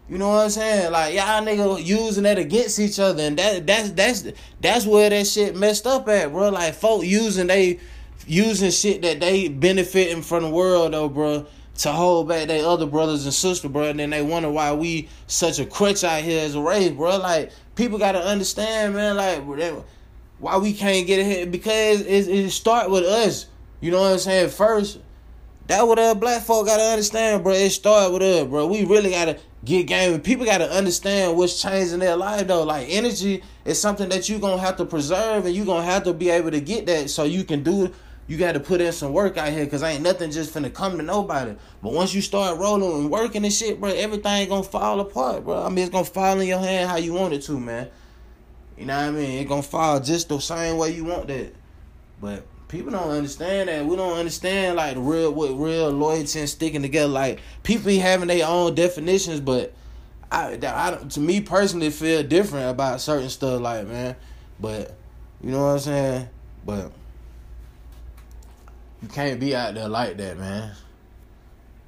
You 0.07 0.17
know 0.17 0.29
what 0.29 0.45
I'm 0.45 0.49
saying? 0.49 0.93
Like 0.93 1.15
y'all 1.15 1.43
nigga 1.43 1.83
using 1.83 2.23
that 2.23 2.37
against 2.37 2.79
each 2.79 2.97
other, 2.97 3.23
and 3.23 3.37
that 3.37 3.67
that's 3.67 3.91
that's 3.91 4.23
that's 4.61 4.85
where 4.85 5.09
that 5.09 5.27
shit 5.27 5.53
messed 5.53 5.85
up 5.85 6.07
at, 6.07 6.31
bro. 6.31 6.47
Like 6.47 6.75
folk 6.75 7.03
using 7.03 7.47
they 7.47 7.81
using 8.27 8.71
shit 8.71 9.01
that 9.01 9.19
they 9.19 9.47
benefiting 9.47 10.21
from 10.21 10.43
the 10.43 10.49
world 10.49 10.93
though, 10.93 11.09
bro 11.09 11.47
to 11.77 11.91
hold 11.91 12.27
back 12.27 12.47
their 12.47 12.65
other 12.65 12.85
brothers 12.85 13.25
and 13.25 13.33
sisters, 13.33 13.71
bro. 13.71 13.83
And 13.83 13.99
then 13.99 14.09
they 14.09 14.21
wonder 14.21 14.49
why 14.49 14.73
we 14.73 15.09
such 15.27 15.59
a 15.59 15.65
crutch 15.65 16.03
out 16.03 16.23
here 16.23 16.43
as 16.43 16.55
a 16.55 16.61
race, 16.61 16.91
bro. 16.91 17.17
Like 17.17 17.51
people 17.75 17.99
gotta 17.99 18.23
understand, 18.23 18.95
man. 18.95 19.15
Like 19.15 19.43
why 20.39 20.57
we 20.57 20.73
can't 20.73 21.07
get 21.07 21.19
ahead 21.19 21.51
because 21.51 22.01
it, 22.01 22.27
it 22.27 22.49
start 22.51 22.89
with 22.89 23.03
us. 23.03 23.47
You 23.79 23.91
know 23.91 24.01
what 24.01 24.13
I'm 24.13 24.19
saying? 24.19 24.49
First, 24.49 24.99
that 25.67 25.87
what 25.87 25.99
uh 25.99 26.15
black 26.15 26.41
folk 26.41 26.65
gotta 26.65 26.83
understand, 26.83 27.43
bro. 27.43 27.53
It 27.53 27.69
start 27.69 28.11
with 28.11 28.23
us, 28.23 28.47
bro. 28.47 28.65
We 28.67 28.83
really 28.83 29.11
gotta 29.11 29.37
get 29.63 29.83
game. 29.85 30.19
People 30.21 30.45
gotta 30.45 30.71
understand 30.71 31.37
what's 31.37 31.61
changing 31.61 31.99
their 31.99 32.15
life 32.15 32.47
though. 32.47 32.63
Like 32.63 32.87
energy 32.89 33.43
is 33.65 33.79
something 33.79 34.09
that 34.09 34.29
you 34.29 34.39
gonna 34.39 34.61
have 34.61 34.77
to 34.77 34.85
preserve, 34.85 35.45
and 35.45 35.55
you 35.55 35.63
gonna 35.63 35.85
have 35.85 36.05
to 36.05 36.13
be 36.13 36.31
able 36.31 36.51
to 36.51 36.61
get 36.61 36.87
that 36.87 37.11
so 37.11 37.23
you 37.23 37.43
can 37.43 37.61
do 37.61 37.93
you 38.27 38.37
got 38.37 38.53
to 38.53 38.59
put 38.59 38.81
in 38.81 38.91
some 38.91 39.13
work 39.13 39.37
out 39.37 39.49
here 39.49 39.63
because 39.63 39.81
ain't 39.83 40.03
nothing 40.03 40.31
just 40.31 40.53
finna 40.53 40.73
come 40.73 40.97
to 40.97 41.03
nobody. 41.03 41.55
But 41.81 41.93
once 41.93 42.13
you 42.13 42.21
start 42.21 42.59
rolling 42.59 43.01
and 43.01 43.09
working 43.09 43.45
and 43.45 43.53
shit, 43.53 43.79
bro, 43.79 43.89
everything 43.89 44.49
gonna 44.49 44.63
fall 44.63 44.99
apart, 44.99 45.45
bro. 45.45 45.63
I 45.63 45.69
mean, 45.69 45.79
it's 45.79 45.89
gonna 45.89 46.03
fall 46.03 46.39
in 46.39 46.47
your 46.47 46.59
hand 46.59 46.89
how 46.89 46.97
you 46.97 47.13
want 47.13 47.33
it 47.33 47.41
to, 47.43 47.57
man. 47.57 47.89
You 48.77 48.85
know 48.85 48.97
what 48.97 49.05
I 49.05 49.11
mean? 49.11 49.39
It 49.39 49.45
gonna 49.45 49.63
fall 49.63 49.99
just 50.01 50.27
the 50.27 50.39
same 50.39 50.77
way 50.77 50.93
you 50.93 51.05
want 51.05 51.27
that. 51.27 51.53
But 52.19 52.45
people 52.67 52.91
don't 52.91 53.09
understand 53.09 53.69
that. 53.69 53.85
We 53.85 53.95
don't 53.95 54.17
understand 54.17 54.75
like 54.75 54.97
real 54.99 55.31
what 55.31 55.51
real 55.51 55.89
loyalty 55.89 56.39
and 56.39 56.49
sticking 56.49 56.81
together. 56.81 57.07
Like 57.07 57.39
people 57.63 57.85
be 57.85 57.97
having 57.97 58.27
their 58.27 58.45
own 58.45 58.75
definitions, 58.75 59.39
but 59.39 59.73
I, 60.29 60.59
I 60.61 61.05
to 61.09 61.19
me 61.19 61.39
personally 61.41 61.91
feel 61.91 62.23
different 62.23 62.69
about 62.69 62.99
certain 62.99 63.29
stuff. 63.29 63.61
Like 63.61 63.87
man, 63.87 64.15
but 64.59 64.95
you 65.41 65.51
know 65.51 65.65
what 65.65 65.73
I'm 65.73 65.79
saying? 65.79 66.29
But 66.65 66.91
you 69.01 69.07
can't 69.07 69.39
be 69.39 69.55
out 69.55 69.75
there 69.75 69.87
like 69.87 70.17
that, 70.17 70.37
man. 70.37 70.71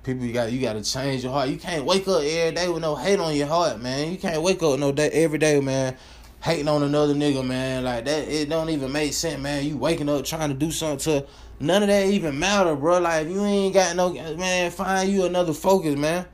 People, 0.03 0.25
you 0.25 0.33
got 0.33 0.51
you 0.51 0.61
got 0.61 0.73
to 0.73 0.83
change 0.83 1.23
your 1.23 1.33
heart. 1.33 1.49
You 1.49 1.57
can't 1.57 1.85
wake 1.85 2.07
up 2.07 2.21
every 2.23 2.55
day 2.55 2.69
with 2.69 2.81
no 2.81 2.95
hate 2.95 3.19
on 3.19 3.35
your 3.35 3.47
heart, 3.47 3.81
man. 3.81 4.11
You 4.11 4.17
can't 4.17 4.41
wake 4.41 4.61
up 4.63 4.79
no 4.79 4.91
day 4.91 5.09
every 5.09 5.37
day, 5.37 5.59
man, 5.59 5.97
hating 6.41 6.67
on 6.67 6.83
another 6.83 7.13
nigga, 7.13 7.45
man. 7.45 7.83
Like 7.83 8.05
that, 8.05 8.27
it 8.27 8.49
don't 8.49 8.69
even 8.69 8.91
make 8.91 9.13
sense, 9.13 9.41
man. 9.41 9.65
You 9.65 9.77
waking 9.77 10.07
up 10.07 10.23
trying 10.23 10.49
to 10.49 10.55
do 10.55 10.71
something 10.71 11.21
to 11.21 11.27
none 11.59 11.83
of 11.83 11.89
that 11.89 12.07
even 12.07 12.39
matter, 12.39 12.75
bro. 12.75 12.99
Like 12.99 13.27
you 13.27 13.43
ain't 13.43 13.73
got 13.73 13.95
no 13.95 14.13
man, 14.35 14.71
find 14.71 15.09
you 15.11 15.25
another 15.25 15.53
focus, 15.53 15.95
man. 15.95 16.25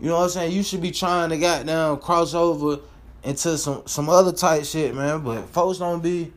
You 0.00 0.08
know 0.08 0.16
what 0.16 0.24
I'm 0.24 0.30
saying? 0.30 0.52
You 0.52 0.62
should 0.62 0.82
be 0.82 0.90
trying 0.90 1.30
to 1.30 1.38
goddamn 1.38 1.98
cross 1.98 2.34
over 2.34 2.80
into 3.22 3.58
some 3.58 3.82
some 3.86 4.08
other 4.08 4.32
type 4.32 4.64
shit, 4.64 4.94
man. 4.94 5.22
But 5.22 5.48
folks 5.50 5.78
don't 5.78 6.02
be 6.02 6.32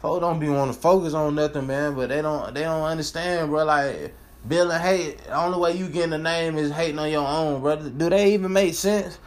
folks 0.00 0.20
don't 0.20 0.38
be 0.38 0.48
want 0.48 0.72
to 0.72 0.78
focus 0.78 1.14
on 1.14 1.34
nothing, 1.34 1.66
man. 1.66 1.94
But 1.94 2.08
they 2.08 2.22
don't 2.22 2.52
they 2.54 2.62
don't 2.62 2.82
understand, 2.82 3.50
bro. 3.50 3.64
Like 3.64 4.14
building 4.46 4.78
hate. 4.78 5.18
The 5.18 5.36
only 5.36 5.58
way 5.58 5.72
you 5.76 5.88
getting 5.88 6.10
the 6.10 6.18
name 6.18 6.56
is 6.56 6.70
hating 6.72 6.98
on 6.98 7.10
your 7.10 7.26
own, 7.26 7.60
brother. 7.60 7.90
Do 7.90 8.10
they 8.10 8.34
even 8.34 8.52
make 8.52 8.74
sense? 8.74 9.18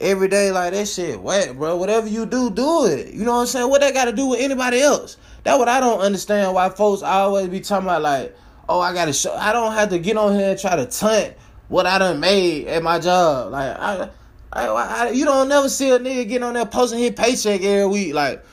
Every 0.00 0.26
day 0.26 0.50
like 0.50 0.72
that 0.72 0.88
shit 0.88 1.20
whack, 1.20 1.54
bro. 1.54 1.76
Whatever 1.76 2.08
you 2.08 2.26
do, 2.26 2.50
do 2.50 2.86
it. 2.86 3.14
You 3.14 3.24
know 3.24 3.34
what 3.34 3.40
I'm 3.40 3.46
saying? 3.46 3.70
What 3.70 3.82
that 3.82 3.94
got 3.94 4.06
to 4.06 4.12
do 4.12 4.28
with 4.28 4.40
anybody 4.40 4.80
else? 4.80 5.16
That 5.44 5.58
what 5.58 5.68
I 5.68 5.80
don't 5.80 6.00
understand. 6.00 6.54
Why 6.54 6.68
folks 6.70 7.02
always 7.02 7.48
be 7.48 7.60
talking 7.60 7.86
about 7.86 8.02
like, 8.02 8.36
oh, 8.68 8.80
I 8.80 8.92
gotta 8.94 9.12
show. 9.12 9.34
I 9.34 9.52
don't 9.52 9.72
have 9.72 9.90
to 9.90 9.98
get 9.98 10.16
on 10.16 10.34
here 10.34 10.50
and 10.50 10.58
try 10.58 10.76
to 10.76 10.86
tunt 10.86 11.34
what 11.68 11.86
I 11.86 11.98
done 11.98 12.20
made 12.20 12.66
at 12.68 12.82
my 12.82 12.98
job. 12.98 13.52
Like 13.52 13.76
I, 13.78 14.08
I, 14.52 14.66
I 14.66 15.10
you 15.10 15.24
don't 15.24 15.48
never 15.48 15.68
see 15.68 15.90
a 15.90 15.98
nigga 15.98 16.28
getting 16.28 16.42
on 16.42 16.54
there 16.54 16.66
posting 16.66 16.98
his 16.98 17.12
paycheck 17.12 17.62
every 17.62 17.86
week. 17.86 18.14
Like 18.14 18.44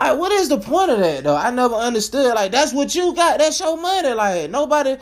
like, 0.00 0.18
what 0.18 0.32
is 0.32 0.48
the 0.48 0.58
point 0.58 0.90
of 0.90 0.98
that 0.98 1.24
though? 1.24 1.36
I 1.36 1.50
never 1.50 1.74
understood. 1.74 2.34
Like, 2.34 2.52
that's 2.52 2.72
what 2.72 2.94
you 2.94 3.14
got. 3.14 3.38
That's 3.38 3.58
your 3.60 3.76
money. 3.76 4.12
Like, 4.12 4.50
nobody 4.50 4.96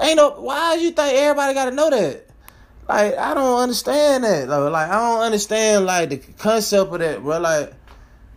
ain't 0.00 0.16
no. 0.16 0.40
Why 0.40 0.74
you 0.74 0.90
think 0.90 1.14
everybody 1.14 1.54
got 1.54 1.66
to 1.66 1.70
know 1.70 1.90
that? 1.90 2.26
Like, 2.88 3.16
I 3.16 3.32
don't 3.32 3.60
understand 3.60 4.24
that 4.24 4.48
though. 4.48 4.68
Like, 4.68 4.90
I 4.90 4.96
don't 4.96 5.22
understand 5.22 5.86
like 5.86 6.10
the 6.10 6.18
concept 6.18 6.92
of 6.92 6.98
that, 6.98 7.22
bro. 7.22 7.40
Like, 7.40 7.72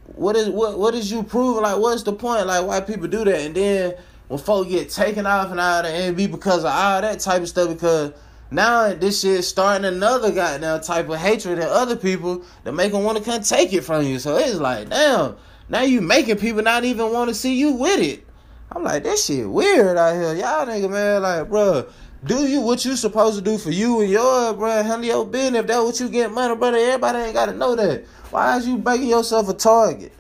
what 0.06 0.36
is 0.38 0.50
what 0.50 0.80
what 0.80 0.96
is 0.96 1.12
you 1.12 1.24
proving? 1.24 1.64
Like, 1.64 1.78
what's 1.78 2.04
the 2.04 2.14
point? 2.14 2.48
Like, 2.48 2.66
why 2.66 2.80
people 2.80 3.08
do 3.08 3.26
that? 3.26 3.42
And 3.42 3.56
then 3.56 3.96
when 4.30 4.40
folks 4.40 4.70
get 4.70 4.90
taken 4.90 5.26
off 5.26 5.52
and 5.52 5.60
out 5.60 5.86
of 5.86 5.92
the 5.92 5.98
NB 5.98 6.32
because 6.32 6.64
of 6.64 6.72
all 6.72 7.02
that 7.02 7.20
type 7.20 7.42
of 7.42 7.50
stuff, 7.50 7.70
because 7.70 8.14
now 8.50 8.94
this 8.94 9.22
shit 9.22 9.44
starting 9.44 9.84
another 9.84 10.32
goddamn 10.32 10.80
type 10.80 11.10
of 11.10 11.18
hatred 11.18 11.60
in 11.60 11.66
other 11.66 11.98
people 11.98 12.46
that 12.64 12.72
make 12.72 12.94
them 12.94 13.04
want 13.04 13.18
to 13.18 13.24
come 13.24 13.42
take 13.42 13.74
it 13.74 13.82
from 13.82 14.04
you. 14.04 14.20
So 14.20 14.38
it's 14.38 14.56
like, 14.56 14.90
damn 14.90 15.36
now 15.70 15.82
you 15.82 16.02
making 16.02 16.38
people 16.38 16.62
not 16.62 16.86
even 16.86 17.12
want 17.12 17.30
to 17.30 17.36
see 17.36 17.56
you 17.56 17.72
with 17.72 18.00
it. 18.00 18.26
I'm 18.72 18.84
like, 18.84 19.04
that 19.04 19.18
shit 19.18 19.50
weird 19.50 19.98
out 19.98 20.14
here. 20.14 20.36
Y'all 20.36 20.66
nigga, 20.66 20.90
man, 20.90 21.22
like, 21.22 21.50
bro, 21.50 21.88
do 22.24 22.48
you 22.48 22.62
what 22.62 22.84
you 22.84 22.96
supposed 22.96 23.38
to 23.38 23.44
do 23.44 23.58
for 23.58 23.72
you 23.72 24.02
and 24.02 24.10
your 24.10 24.54
bro? 24.54 24.84
Handle 24.84 25.06
your 25.06 25.26
business. 25.26 25.62
If 25.62 25.68
that 25.68 25.84
what 25.84 26.00
you 26.00 26.10
get 26.10 26.32
money, 26.32 26.56
brother, 26.56 26.78
everybody 26.78 27.20
ain't 27.20 27.34
gotta 27.34 27.54
know 27.54 27.76
that. 27.76 28.06
Why 28.32 28.58
is 28.58 28.68
you 28.68 28.78
making 28.78 29.10
yourself 29.10 29.50
a 29.50 29.54
target? 29.54 30.14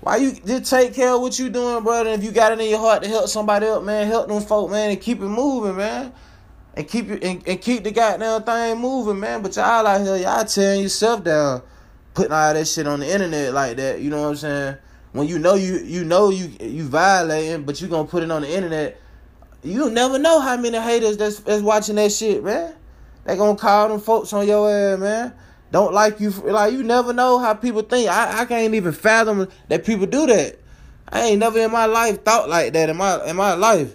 Why 0.00 0.16
you 0.16 0.32
just 0.32 0.70
take 0.70 0.94
care 0.94 1.10
of 1.12 1.20
what 1.20 1.38
you 1.38 1.48
doing, 1.48 1.82
brother? 1.82 2.10
If 2.10 2.22
you 2.22 2.30
got 2.30 2.52
it 2.52 2.60
in 2.60 2.70
your 2.70 2.78
heart 2.78 3.02
to 3.02 3.08
help 3.08 3.28
somebody 3.28 3.66
up, 3.66 3.82
man, 3.82 4.06
help 4.06 4.28
them 4.28 4.40
folk, 4.42 4.70
man, 4.70 4.90
and 4.90 5.00
keep 5.00 5.18
it 5.20 5.28
moving, 5.28 5.76
man. 5.76 6.12
And 6.74 6.86
keep 6.86 7.10
it 7.10 7.24
and, 7.24 7.46
and 7.46 7.60
keep 7.60 7.84
the 7.84 7.90
goddamn 7.90 8.42
thing 8.42 8.78
moving, 8.78 9.18
man. 9.18 9.42
But 9.42 9.56
y'all 9.56 9.86
out 9.86 10.00
here, 10.00 10.16
y'all 10.16 10.44
tearing 10.44 10.82
yourself 10.82 11.24
down 11.24 11.62
putting 12.18 12.32
all 12.32 12.52
that 12.52 12.66
shit 12.66 12.84
on 12.88 12.98
the 12.98 13.08
internet 13.08 13.54
like 13.54 13.76
that. 13.76 14.00
You 14.00 14.10
know 14.10 14.22
what 14.22 14.28
I'm 14.30 14.36
saying? 14.36 14.76
When 15.12 15.28
you 15.28 15.38
know 15.38 15.54
you 15.54 15.78
you 15.78 16.02
know 16.02 16.30
you 16.30 16.50
you 16.58 16.82
violating, 16.82 17.62
but 17.62 17.80
you 17.80 17.86
gonna 17.86 18.08
put 18.08 18.24
it 18.24 18.30
on 18.32 18.42
the 18.42 18.52
internet. 18.52 19.00
You 19.62 19.88
never 19.88 20.18
know 20.18 20.40
how 20.40 20.56
many 20.56 20.78
haters 20.78 21.16
that's, 21.16 21.38
that's 21.40 21.62
watching 21.62 21.94
that 21.94 22.10
shit, 22.10 22.42
man. 22.42 22.74
They 23.24 23.36
gonna 23.36 23.56
call 23.56 23.88
them 23.88 24.00
folks 24.00 24.32
on 24.32 24.48
your 24.48 24.68
ass, 24.68 24.98
man. 24.98 25.32
Don't 25.70 25.94
like 25.94 26.18
you, 26.18 26.30
like 26.30 26.72
you 26.72 26.82
never 26.82 27.12
know 27.12 27.38
how 27.38 27.54
people 27.54 27.82
think. 27.82 28.08
I, 28.08 28.40
I 28.40 28.44
can't 28.46 28.74
even 28.74 28.92
fathom 28.92 29.48
that 29.68 29.84
people 29.84 30.06
do 30.06 30.26
that. 30.26 30.58
I 31.08 31.20
ain't 31.22 31.38
never 31.38 31.60
in 31.60 31.70
my 31.70 31.86
life 31.86 32.24
thought 32.24 32.48
like 32.48 32.72
that 32.72 32.90
in 32.90 32.96
my 32.96 33.24
in 33.26 33.36
my 33.36 33.54
life. 33.54 33.94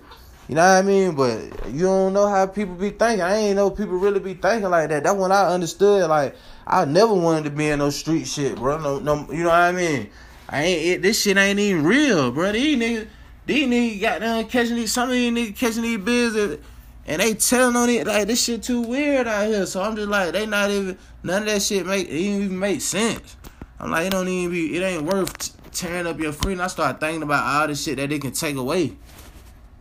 You 0.49 0.55
know 0.55 0.61
what 0.61 0.71
I 0.71 0.81
mean? 0.81 1.15
But 1.15 1.69
you 1.71 1.85
don't 1.85 2.13
know 2.13 2.27
how 2.27 2.45
people 2.47 2.75
be 2.75 2.89
thinking. 2.89 3.21
I 3.21 3.37
ain't 3.37 3.55
know 3.55 3.69
people 3.69 3.93
really 3.93 4.19
be 4.19 4.33
thinking 4.33 4.69
like 4.69 4.89
that. 4.89 5.03
That's 5.03 5.17
when 5.17 5.31
I 5.31 5.47
understood. 5.47 6.09
Like 6.09 6.35
I 6.67 6.85
never 6.85 7.13
wanted 7.13 7.45
to 7.45 7.49
be 7.49 7.69
in 7.69 7.79
no 7.79 7.89
street 7.89 8.27
shit, 8.27 8.57
bro. 8.57 8.77
No, 8.77 8.99
no, 8.99 9.31
you 9.31 9.43
know 9.43 9.49
what 9.49 9.55
I 9.55 9.71
mean? 9.71 10.09
I 10.49 10.63
ain't. 10.63 10.85
It, 10.85 11.01
this 11.01 11.21
shit 11.21 11.37
ain't 11.37 11.59
even 11.59 11.83
real, 11.85 12.31
bro. 12.31 12.51
These 12.51 12.77
niggas, 12.77 13.07
these 13.45 13.67
niggas 13.67 14.01
got 14.01 14.19
down 14.19 14.45
catching 14.45 14.75
these. 14.75 14.91
Some 14.91 15.09
of 15.09 15.15
these 15.15 15.31
niggas 15.31 15.55
catching 15.55 15.83
these 15.83 15.99
bills, 15.99 16.59
and 17.05 17.21
they 17.21 17.33
telling 17.35 17.77
on 17.77 17.89
it 17.89 18.05
like 18.05 18.27
this 18.27 18.43
shit 18.43 18.63
too 18.63 18.81
weird 18.81 19.27
out 19.27 19.47
here. 19.47 19.65
So 19.65 19.81
I'm 19.81 19.95
just 19.95 20.09
like, 20.09 20.33
they 20.33 20.45
not 20.45 20.69
even 20.69 20.97
none 21.23 21.43
of 21.43 21.47
that 21.47 21.61
shit 21.61 21.85
make 21.85 22.09
even 22.09 22.59
make 22.59 22.81
sense. 22.81 23.37
I'm 23.79 23.91
like, 23.91 24.07
it 24.07 24.09
don't 24.11 24.27
even 24.27 24.51
be. 24.51 24.75
It 24.75 24.81
ain't 24.81 25.03
worth 25.03 25.71
tearing 25.71 26.05
up 26.05 26.19
your 26.19 26.33
freedom. 26.33 26.63
I 26.63 26.67
start 26.67 26.99
thinking 26.99 27.23
about 27.23 27.43
all 27.45 27.67
the 27.67 27.75
shit 27.75 27.95
that 27.97 28.09
they 28.09 28.19
can 28.19 28.33
take 28.33 28.57
away. 28.57 28.97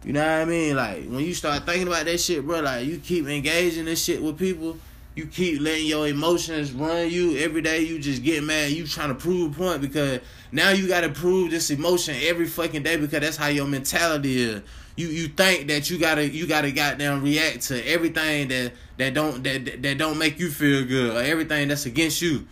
You 0.05 0.13
know 0.13 0.21
what 0.21 0.43
I 0.43 0.45
mean? 0.45 0.77
Like 0.77 1.07
when 1.07 1.21
you 1.21 1.33
start 1.33 1.65
thinking 1.65 1.87
about 1.87 2.07
that 2.07 2.19
shit, 2.19 2.45
bro, 2.45 2.61
like 2.61 2.87
you 2.87 2.99
keep 2.99 3.27
engaging 3.27 3.85
this 3.85 4.03
shit 4.03 4.21
with 4.23 4.39
people, 4.39 4.77
you 5.15 5.27
keep 5.27 5.61
letting 5.61 5.87
your 5.87 6.09
emotions 6.09 6.73
run 6.73 7.11
you 7.11 7.37
every 7.39 7.63
day. 7.63 7.83
You 7.83 7.99
just 7.99 8.25
get 8.25 8.43
mad. 8.43 8.73
You 8.73 8.87
trying 8.87 9.11
to 9.11 9.15
prove 9.15 9.53
a 9.53 9.59
point 9.59 9.81
because 9.81 10.21
now 10.51 10.71
you 10.71 10.89
got 10.89 11.03
to 11.03 11.11
prove 11.11 11.51
this 11.51 11.71
emotion 11.71 12.17
every 12.23 12.47
fucking 12.47 12.83
day 12.83 12.97
because 12.97 13.21
that's 13.21 13.37
how 13.37 13.49
your 13.49 13.67
mentality 13.67 14.43
is. 14.43 14.63
You 14.97 15.09
you 15.09 15.29
think 15.29 15.69
that 15.69 15.89
you 15.89 15.99
gotta 15.99 16.29
you 16.29 16.47
gotta 16.47 16.71
goddamn 16.71 17.23
react 17.23 17.63
to 17.69 17.87
everything 17.87 18.49
that 18.49 18.73
that 18.99 19.15
don't 19.15 19.43
that 19.45 19.83
that 19.83 19.99
don't 19.99 20.19
make 20.19 20.39
you 20.39 20.51
feel 20.51 20.85
good 20.85 21.17
or 21.17 21.21
everything 21.23 21.69
that's 21.69 21.87
against 21.87 22.21
you. 22.21 22.47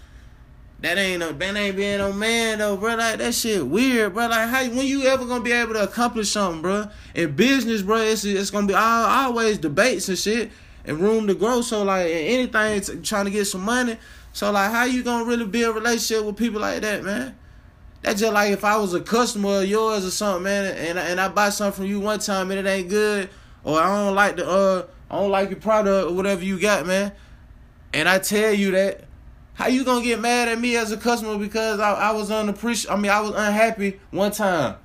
That 0.80 0.96
ain't 0.96 1.20
no 1.20 1.32
that 1.32 1.56
ain't 1.56 1.76
being 1.76 1.98
no 1.98 2.12
man 2.12 2.58
though, 2.58 2.76
bro. 2.76 2.94
Like 2.94 3.18
that 3.18 3.34
shit 3.34 3.66
weird, 3.66 4.14
bro. 4.14 4.28
Like 4.28 4.48
how 4.48 4.66
when 4.70 4.86
you 4.86 5.02
ever 5.02 5.26
gonna 5.26 5.44
be 5.44 5.52
able 5.52 5.74
to 5.74 5.82
accomplish 5.82 6.30
something, 6.30 6.62
bro? 6.62 6.86
In 7.14 7.36
business, 7.36 7.82
bro, 7.82 7.98
it's 7.98 8.24
it's 8.24 8.50
gonna 8.50 8.66
be 8.66 8.74
all, 8.74 9.04
always 9.04 9.58
debates 9.58 10.08
and 10.08 10.16
shit 10.16 10.50
and 10.86 10.98
room 10.98 11.26
to 11.26 11.34
grow. 11.34 11.60
So 11.60 11.82
like 11.82 12.06
anything 12.10 13.02
trying 13.02 13.26
to 13.26 13.30
get 13.30 13.44
some 13.44 13.62
money. 13.62 13.98
So 14.32 14.50
like 14.50 14.70
how 14.70 14.84
you 14.84 15.02
gonna 15.02 15.24
really 15.24 15.44
build 15.44 15.76
a 15.76 15.80
relationship 15.80 16.24
with 16.24 16.38
people 16.38 16.62
like 16.62 16.80
that, 16.80 17.04
man? 17.04 17.36
That's 18.00 18.20
just 18.20 18.32
like 18.32 18.52
if 18.52 18.64
I 18.64 18.78
was 18.78 18.94
a 18.94 19.00
customer 19.00 19.60
of 19.60 19.66
yours 19.66 20.06
or 20.06 20.10
something, 20.10 20.44
man, 20.44 20.64
and 20.64 20.98
and 20.98 21.20
I 21.20 21.28
buy 21.28 21.50
something 21.50 21.76
from 21.76 21.90
you 21.90 22.00
one 22.00 22.20
time 22.20 22.50
and 22.50 22.58
it 22.58 22.66
ain't 22.66 22.88
good, 22.88 23.28
or 23.64 23.78
I 23.78 23.86
don't 23.86 24.14
like 24.14 24.36
the 24.36 24.48
uh 24.48 24.86
I 25.10 25.18
don't 25.18 25.30
like 25.30 25.50
your 25.50 25.60
product 25.60 26.10
or 26.10 26.14
whatever 26.14 26.42
you 26.42 26.58
got, 26.58 26.86
man. 26.86 27.12
And 27.92 28.08
I 28.08 28.18
tell 28.18 28.54
you 28.54 28.70
that 28.70 29.04
how 29.60 29.66
you 29.66 29.84
gonna 29.84 30.02
get 30.02 30.18
mad 30.18 30.48
at 30.48 30.58
me 30.58 30.74
as 30.74 30.90
a 30.90 30.96
customer 30.96 31.36
because 31.36 31.80
I, 31.80 31.92
I 31.92 32.12
was 32.12 32.30
unappreciated? 32.30 32.90
I 32.90 32.96
mean, 32.96 33.10
I 33.10 33.20
was 33.20 33.32
unhappy 33.32 34.00
one 34.10 34.32
time. 34.32 34.76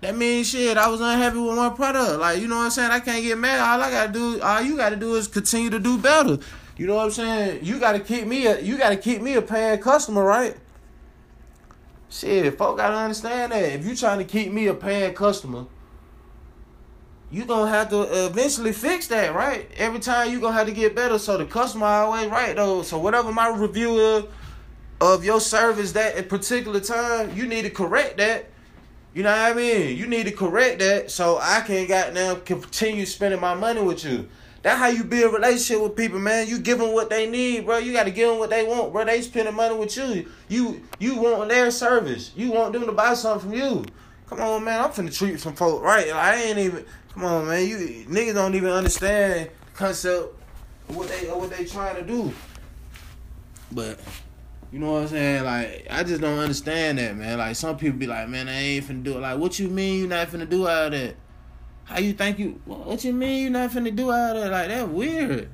That 0.00 0.16
means 0.16 0.48
shit. 0.48 0.76
I 0.76 0.88
was 0.88 1.00
unhappy 1.00 1.38
with 1.38 1.56
one 1.56 1.74
product. 1.74 2.20
Like 2.20 2.40
you 2.40 2.46
know 2.46 2.58
what 2.58 2.66
I'm 2.66 2.70
saying. 2.70 2.92
I 2.92 3.00
can't 3.00 3.20
get 3.20 3.36
mad. 3.36 3.58
All 3.58 3.82
I 3.82 3.90
gotta 3.90 4.12
do, 4.12 4.40
all 4.40 4.62
you 4.62 4.76
gotta 4.76 4.94
do 4.94 5.16
is 5.16 5.26
continue 5.26 5.70
to 5.70 5.80
do 5.80 5.98
better. 5.98 6.38
You 6.76 6.86
know 6.86 6.94
what 6.94 7.06
I'm 7.06 7.10
saying. 7.10 7.64
You 7.64 7.80
gotta 7.80 7.98
keep 7.98 8.28
me 8.28 8.46
a, 8.46 8.60
you 8.60 8.78
gotta 8.78 8.96
keep 8.96 9.20
me 9.20 9.34
a 9.34 9.42
paying 9.42 9.80
customer, 9.80 10.22
right? 10.22 10.56
Shit, 12.10 12.56
folk 12.56 12.76
gotta 12.76 12.94
understand 12.94 13.50
that. 13.50 13.72
If 13.72 13.84
you 13.84 13.96
trying 13.96 14.18
to 14.18 14.24
keep 14.24 14.52
me 14.52 14.68
a 14.68 14.74
paying 14.74 15.14
customer, 15.14 15.66
you 17.34 17.44
gonna 17.44 17.68
have 17.68 17.90
to 17.90 18.26
eventually 18.26 18.72
fix 18.72 19.08
that, 19.08 19.34
right? 19.34 19.68
Every 19.76 19.98
time 19.98 20.30
you 20.30 20.38
gonna 20.38 20.56
have 20.56 20.68
to 20.68 20.72
get 20.72 20.94
better. 20.94 21.18
So 21.18 21.36
the 21.36 21.44
customer 21.44 21.86
always 21.86 22.28
right 22.28 22.54
though. 22.54 22.82
So 22.82 22.96
whatever 22.96 23.32
my 23.32 23.48
review 23.48 24.28
of 25.00 25.24
your 25.24 25.40
service 25.40 25.90
that 25.92 26.14
at 26.14 26.28
particular 26.28 26.78
time, 26.78 27.36
you 27.36 27.48
need 27.48 27.62
to 27.62 27.70
correct 27.70 28.18
that. 28.18 28.50
You 29.14 29.24
know 29.24 29.32
what 29.32 29.50
I 29.50 29.52
mean? 29.52 29.96
You 29.96 30.06
need 30.06 30.26
to 30.26 30.32
correct 30.32 30.78
that 30.78 31.10
so 31.10 31.38
I 31.42 31.62
can 31.62 31.88
now 32.14 32.36
continue 32.36 33.04
spending 33.04 33.40
my 33.40 33.54
money 33.54 33.82
with 33.82 34.04
you. 34.04 34.28
That's 34.62 34.78
how 34.78 34.86
you 34.86 35.02
build 35.02 35.34
a 35.34 35.36
relationship 35.36 35.82
with 35.82 35.96
people, 35.96 36.20
man. 36.20 36.46
You 36.46 36.60
give 36.60 36.78
them 36.78 36.92
what 36.92 37.10
they 37.10 37.28
need, 37.28 37.66
bro. 37.66 37.78
You 37.78 37.92
got 37.92 38.04
to 38.04 38.12
give 38.12 38.28
them 38.28 38.38
what 38.38 38.50
they 38.50 38.64
want, 38.64 38.92
bro. 38.92 39.04
They 39.04 39.20
spending 39.22 39.54
money 39.54 39.76
with 39.76 39.96
you. 39.96 40.26
You 40.48 40.82
you 41.00 41.16
want 41.16 41.48
their 41.48 41.72
service. 41.72 42.30
You 42.36 42.52
want 42.52 42.72
them 42.72 42.86
to 42.86 42.92
buy 42.92 43.14
something 43.14 43.50
from 43.50 43.58
you. 43.58 43.84
Come 44.26 44.40
on, 44.40 44.64
man. 44.64 44.80
I'm 44.80 44.90
finna 44.90 45.16
treat 45.16 45.38
some 45.40 45.54
folk 45.54 45.82
right. 45.82 46.08
Like, 46.08 46.16
I 46.16 46.42
ain't 46.42 46.58
even. 46.58 46.84
Come 47.12 47.24
on, 47.24 47.46
man. 47.46 47.66
You 47.66 47.76
niggas 48.08 48.34
don't 48.34 48.54
even 48.54 48.70
understand 48.70 49.50
concept 49.74 50.34
of 50.88 50.96
what 50.96 51.08
they 51.08 51.26
what 51.28 51.50
they 51.50 51.64
trying 51.64 51.96
to 51.96 52.02
do. 52.02 52.32
But 53.70 53.98
you 54.72 54.78
know 54.78 54.92
what 54.92 55.02
I'm 55.02 55.08
saying? 55.08 55.44
Like 55.44 55.86
I 55.90 56.02
just 56.02 56.20
don't 56.20 56.38
understand 56.38 56.98
that, 56.98 57.16
man. 57.16 57.38
Like 57.38 57.56
some 57.56 57.76
people 57.76 57.98
be 57.98 58.06
like, 58.06 58.28
man, 58.28 58.48
I 58.48 58.58
ain't 58.58 58.86
finna 58.86 59.02
do 59.02 59.16
it. 59.16 59.20
Like, 59.20 59.38
what 59.38 59.58
you 59.58 59.68
mean 59.68 60.00
you 60.00 60.06
not 60.08 60.28
finna 60.28 60.48
do 60.48 60.66
all 60.66 60.90
that? 60.90 61.14
How 61.84 61.98
you 61.98 62.14
think 62.14 62.38
you? 62.38 62.60
What 62.64 63.04
you 63.04 63.12
mean 63.12 63.42
you 63.42 63.50
not 63.50 63.70
finna 63.70 63.94
do 63.94 64.10
all 64.10 64.34
that? 64.34 64.50
Like 64.50 64.68
that 64.68 64.88
weird. 64.88 65.48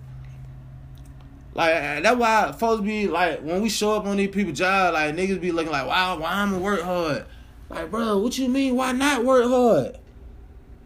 Like 1.53 2.03
that's 2.03 2.17
why 2.17 2.53
folks 2.53 2.83
be 2.83 3.09
like 3.09 3.41
when 3.41 3.61
we 3.61 3.69
show 3.69 3.95
up 3.95 4.07
on 4.07 4.17
these 4.17 4.31
people 4.31 4.53
job, 4.53 4.95
like 4.95 5.15
niggas 5.15 5.41
be 5.41 5.50
looking 5.50 5.73
like, 5.73 5.87
wow, 5.87 6.19
why 6.19 6.31
I'ma 6.33 6.59
work 6.59 6.81
hard? 6.81 7.27
Like, 7.71 7.91
bro, 7.91 8.19
what 8.19 8.37
you 8.37 8.49
mean? 8.49 8.75
Why 8.75 8.93
not 8.93 9.25
work 9.25 9.49
hard? 9.49 9.97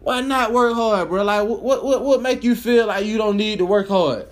Why 0.01 0.21
not 0.21 0.53
work 0.53 0.75
hard, 0.75 1.09
bro? 1.09 1.23
Like, 1.23 1.47
what 1.47 1.83
what 1.83 2.03
what 2.03 2.21
make 2.21 2.43
you 2.43 2.55
feel 2.55 2.85
like 2.85 3.05
you 3.05 3.17
don't 3.17 3.37
need 3.37 3.57
to 3.57 3.65
work 3.65 3.87
hard? 3.87 4.27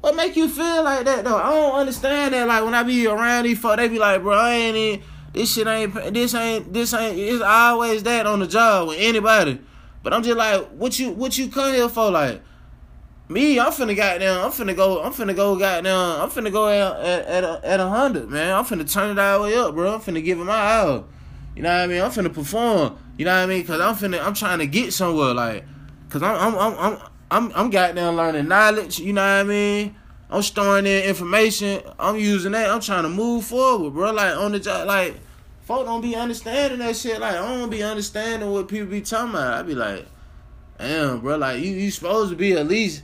What 0.00 0.16
make 0.16 0.34
you 0.34 0.48
feel 0.48 0.82
like 0.82 1.04
that 1.04 1.24
though? 1.24 1.36
I 1.36 1.50
don't 1.50 1.78
understand 1.78 2.34
that. 2.34 2.48
Like 2.48 2.64
when 2.64 2.74
I 2.74 2.82
be 2.82 3.06
around 3.06 3.44
these 3.44 3.60
folks, 3.60 3.76
they 3.76 3.86
be 3.86 4.00
like, 4.00 4.22
bro, 4.22 4.36
I 4.36 4.54
ain't 4.54 4.76
even, 4.76 5.06
this 5.32 5.54
shit 5.54 5.68
ain't 5.68 5.94
this 6.12 6.34
ain't 6.34 6.72
this 6.72 6.92
ain't 6.92 7.16
it's 7.16 7.40
always 7.40 8.02
that 8.02 8.26
on 8.26 8.40
the 8.40 8.48
job 8.48 8.88
with 8.88 8.98
anybody. 8.98 9.60
But 10.02 10.12
I'm 10.12 10.24
just 10.24 10.36
like, 10.36 10.68
what 10.70 10.98
you 10.98 11.12
what 11.12 11.38
you 11.38 11.46
come 11.46 11.72
here 11.72 11.88
for? 11.88 12.10
Like 12.10 12.42
me, 13.28 13.60
I'm 13.60 13.70
finna 13.70 13.96
goddamn, 13.96 14.44
I'm 14.44 14.50
finna 14.50 14.74
go, 14.74 15.00
I'm 15.00 15.12
finna 15.12 15.36
go 15.36 15.56
goddamn, 15.56 16.20
I'm 16.20 16.28
finna 16.28 16.50
go 16.50 16.68
at 16.68 17.00
at, 17.00 17.26
at 17.26 17.44
a, 17.44 17.60
at 17.62 17.78
a 17.78 17.88
hundred, 17.88 18.28
man. 18.28 18.52
I'm 18.52 18.64
finna 18.64 18.92
turn 18.92 19.16
it 19.16 19.20
all 19.20 19.38
the 19.38 19.44
way 19.44 19.56
up, 19.56 19.72
bro. 19.76 19.94
I'm 19.94 20.00
finna 20.00 20.24
give 20.24 20.40
it 20.40 20.44
my 20.44 20.78
all. 20.78 21.04
You 21.54 21.62
know 21.62 21.70
what 21.70 21.80
I 21.80 21.86
mean? 21.86 22.02
I'm 22.02 22.10
finna 22.10 22.32
perform. 22.32 22.98
You 23.18 23.24
know 23.24 23.34
what 23.34 23.42
I 23.42 23.46
mean? 23.46 23.64
Cause 23.66 23.80
I'm 23.80 23.94
finna, 23.94 24.24
I'm 24.24 24.34
trying 24.34 24.58
to 24.60 24.66
get 24.66 24.92
somewhere. 24.92 25.34
Like, 25.34 25.64
cause 26.08 26.22
I'm, 26.22 26.36
I'm, 26.36 26.58
I'm, 26.58 26.78
I'm, 26.78 26.98
I'm, 27.30 27.52
I'm 27.54 27.70
goddamn 27.70 28.16
learning 28.16 28.48
knowledge. 28.48 28.98
You 28.98 29.12
know 29.12 29.22
what 29.22 29.28
I 29.28 29.42
mean? 29.44 29.96
I'm 30.32 30.42
storing 30.42 30.86
in 30.86 31.04
information. 31.04 31.82
I'm 31.98 32.16
using 32.16 32.52
that. 32.52 32.70
I'm 32.70 32.80
trying 32.80 33.02
to 33.02 33.10
move 33.10 33.44
forward, 33.44 33.92
bro. 33.92 34.12
Like 34.12 34.34
on 34.36 34.52
the 34.52 34.60
job, 34.60 34.86
like 34.86 35.14
folk 35.62 35.84
don't 35.84 36.00
be 36.00 36.16
understanding 36.16 36.78
that 36.78 36.96
shit. 36.96 37.20
Like 37.20 37.34
I 37.34 37.58
don't 37.58 37.68
be 37.68 37.82
understanding 37.82 38.50
what 38.50 38.66
people 38.66 38.88
be 38.88 39.02
talking 39.02 39.34
about. 39.34 39.52
I 39.52 39.62
be 39.62 39.74
like, 39.74 40.06
damn, 40.78 41.20
bro. 41.20 41.36
Like 41.36 41.60
you, 41.60 41.72
you 41.72 41.90
supposed 41.90 42.30
to 42.30 42.36
be 42.36 42.54
at 42.54 42.66
least 42.66 43.02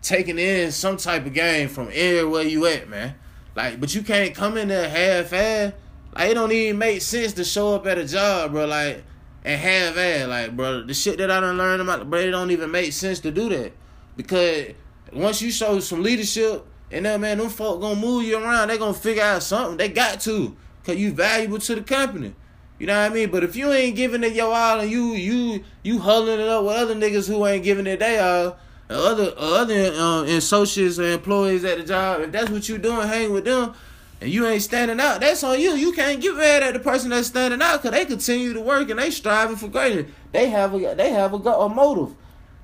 taking 0.00 0.38
in 0.38 0.72
some 0.72 0.96
type 0.96 1.26
of 1.26 1.34
game 1.34 1.68
from 1.68 1.90
everywhere 1.92 2.42
you 2.42 2.64
at, 2.66 2.88
man. 2.88 3.16
Like, 3.54 3.78
but 3.78 3.94
you 3.94 4.02
can't 4.02 4.34
come 4.34 4.56
in 4.56 4.68
there 4.68 4.88
half 4.88 5.32
ass. 5.34 5.72
Like 6.14 6.30
it 6.30 6.34
don't 6.34 6.52
even 6.52 6.78
make 6.78 7.02
sense 7.02 7.32
to 7.34 7.44
show 7.44 7.74
up 7.74 7.86
at 7.86 7.98
a 7.98 8.06
job, 8.06 8.52
bro. 8.52 8.66
Like 8.66 9.04
and 9.44 9.60
have 9.60 9.98
ass, 9.98 10.28
like, 10.28 10.56
bro. 10.56 10.84
The 10.84 10.94
shit 10.94 11.18
that 11.18 11.30
I 11.30 11.40
done 11.40 11.56
learned 11.56 11.82
about, 11.82 12.08
bro, 12.08 12.20
it 12.20 12.30
don't 12.30 12.50
even 12.50 12.70
make 12.70 12.92
sense 12.92 13.20
to 13.20 13.30
do 13.30 13.48
that 13.48 13.72
because 14.16 14.68
once 15.12 15.42
you 15.42 15.50
show 15.50 15.80
some 15.80 16.02
leadership, 16.02 16.66
and 16.90 17.06
then 17.06 17.20
man, 17.22 17.38
them 17.38 17.48
folk 17.48 17.80
gonna 17.80 17.98
move 17.98 18.24
you 18.24 18.38
around. 18.38 18.68
They 18.68 18.78
gonna 18.78 18.94
figure 18.94 19.22
out 19.22 19.42
something. 19.42 19.78
They 19.78 19.88
got 19.88 20.20
to, 20.20 20.54
cause 20.84 20.96
you 20.96 21.12
valuable 21.12 21.58
to 21.58 21.74
the 21.74 21.82
company. 21.82 22.34
You 22.78 22.86
know 22.86 23.00
what 23.00 23.10
I 23.10 23.14
mean? 23.14 23.30
But 23.30 23.44
if 23.44 23.56
you 23.56 23.72
ain't 23.72 23.96
giving 23.96 24.24
it 24.24 24.34
your 24.34 24.52
all 24.52 24.80
and 24.80 24.90
you 24.90 25.12
you 25.12 25.64
you 25.82 25.98
huddling 26.00 26.40
it 26.40 26.48
up 26.48 26.64
with 26.64 26.74
other 26.74 26.94
niggas 26.94 27.28
who 27.28 27.46
ain't 27.46 27.64
giving 27.64 27.86
it 27.86 28.00
they 28.00 28.18
all, 28.18 28.58
other 28.90 29.32
other 29.36 29.92
um, 29.94 30.26
associates 30.26 30.98
or 30.98 31.10
employees 31.12 31.64
at 31.64 31.78
the 31.78 31.84
job, 31.84 32.20
if 32.20 32.32
that's 32.32 32.50
what 32.50 32.68
you 32.68 32.78
doing, 32.78 33.08
hang 33.08 33.32
with 33.32 33.44
them, 33.44 33.74
and 34.22 34.30
you 34.30 34.46
ain't 34.46 34.62
standing 34.62 35.00
out, 35.00 35.20
that's 35.20 35.42
on 35.42 35.58
you. 35.58 35.72
You 35.72 35.90
can't 35.92 36.20
get 36.20 36.36
mad 36.36 36.62
at 36.62 36.74
the 36.74 36.78
person 36.78 37.10
that's 37.10 37.26
standing 37.26 37.60
out 37.60 37.82
because 37.82 37.90
they 37.90 38.04
continue 38.04 38.52
to 38.52 38.60
work 38.60 38.88
and 38.88 39.00
they 39.00 39.10
striving 39.10 39.56
for 39.56 39.66
greater. 39.66 40.06
They 40.30 40.48
have 40.48 40.72
a 40.74 40.94
they 40.94 41.10
have 41.10 41.34
a, 41.34 41.36
a 41.36 41.68
motive. 41.68 42.14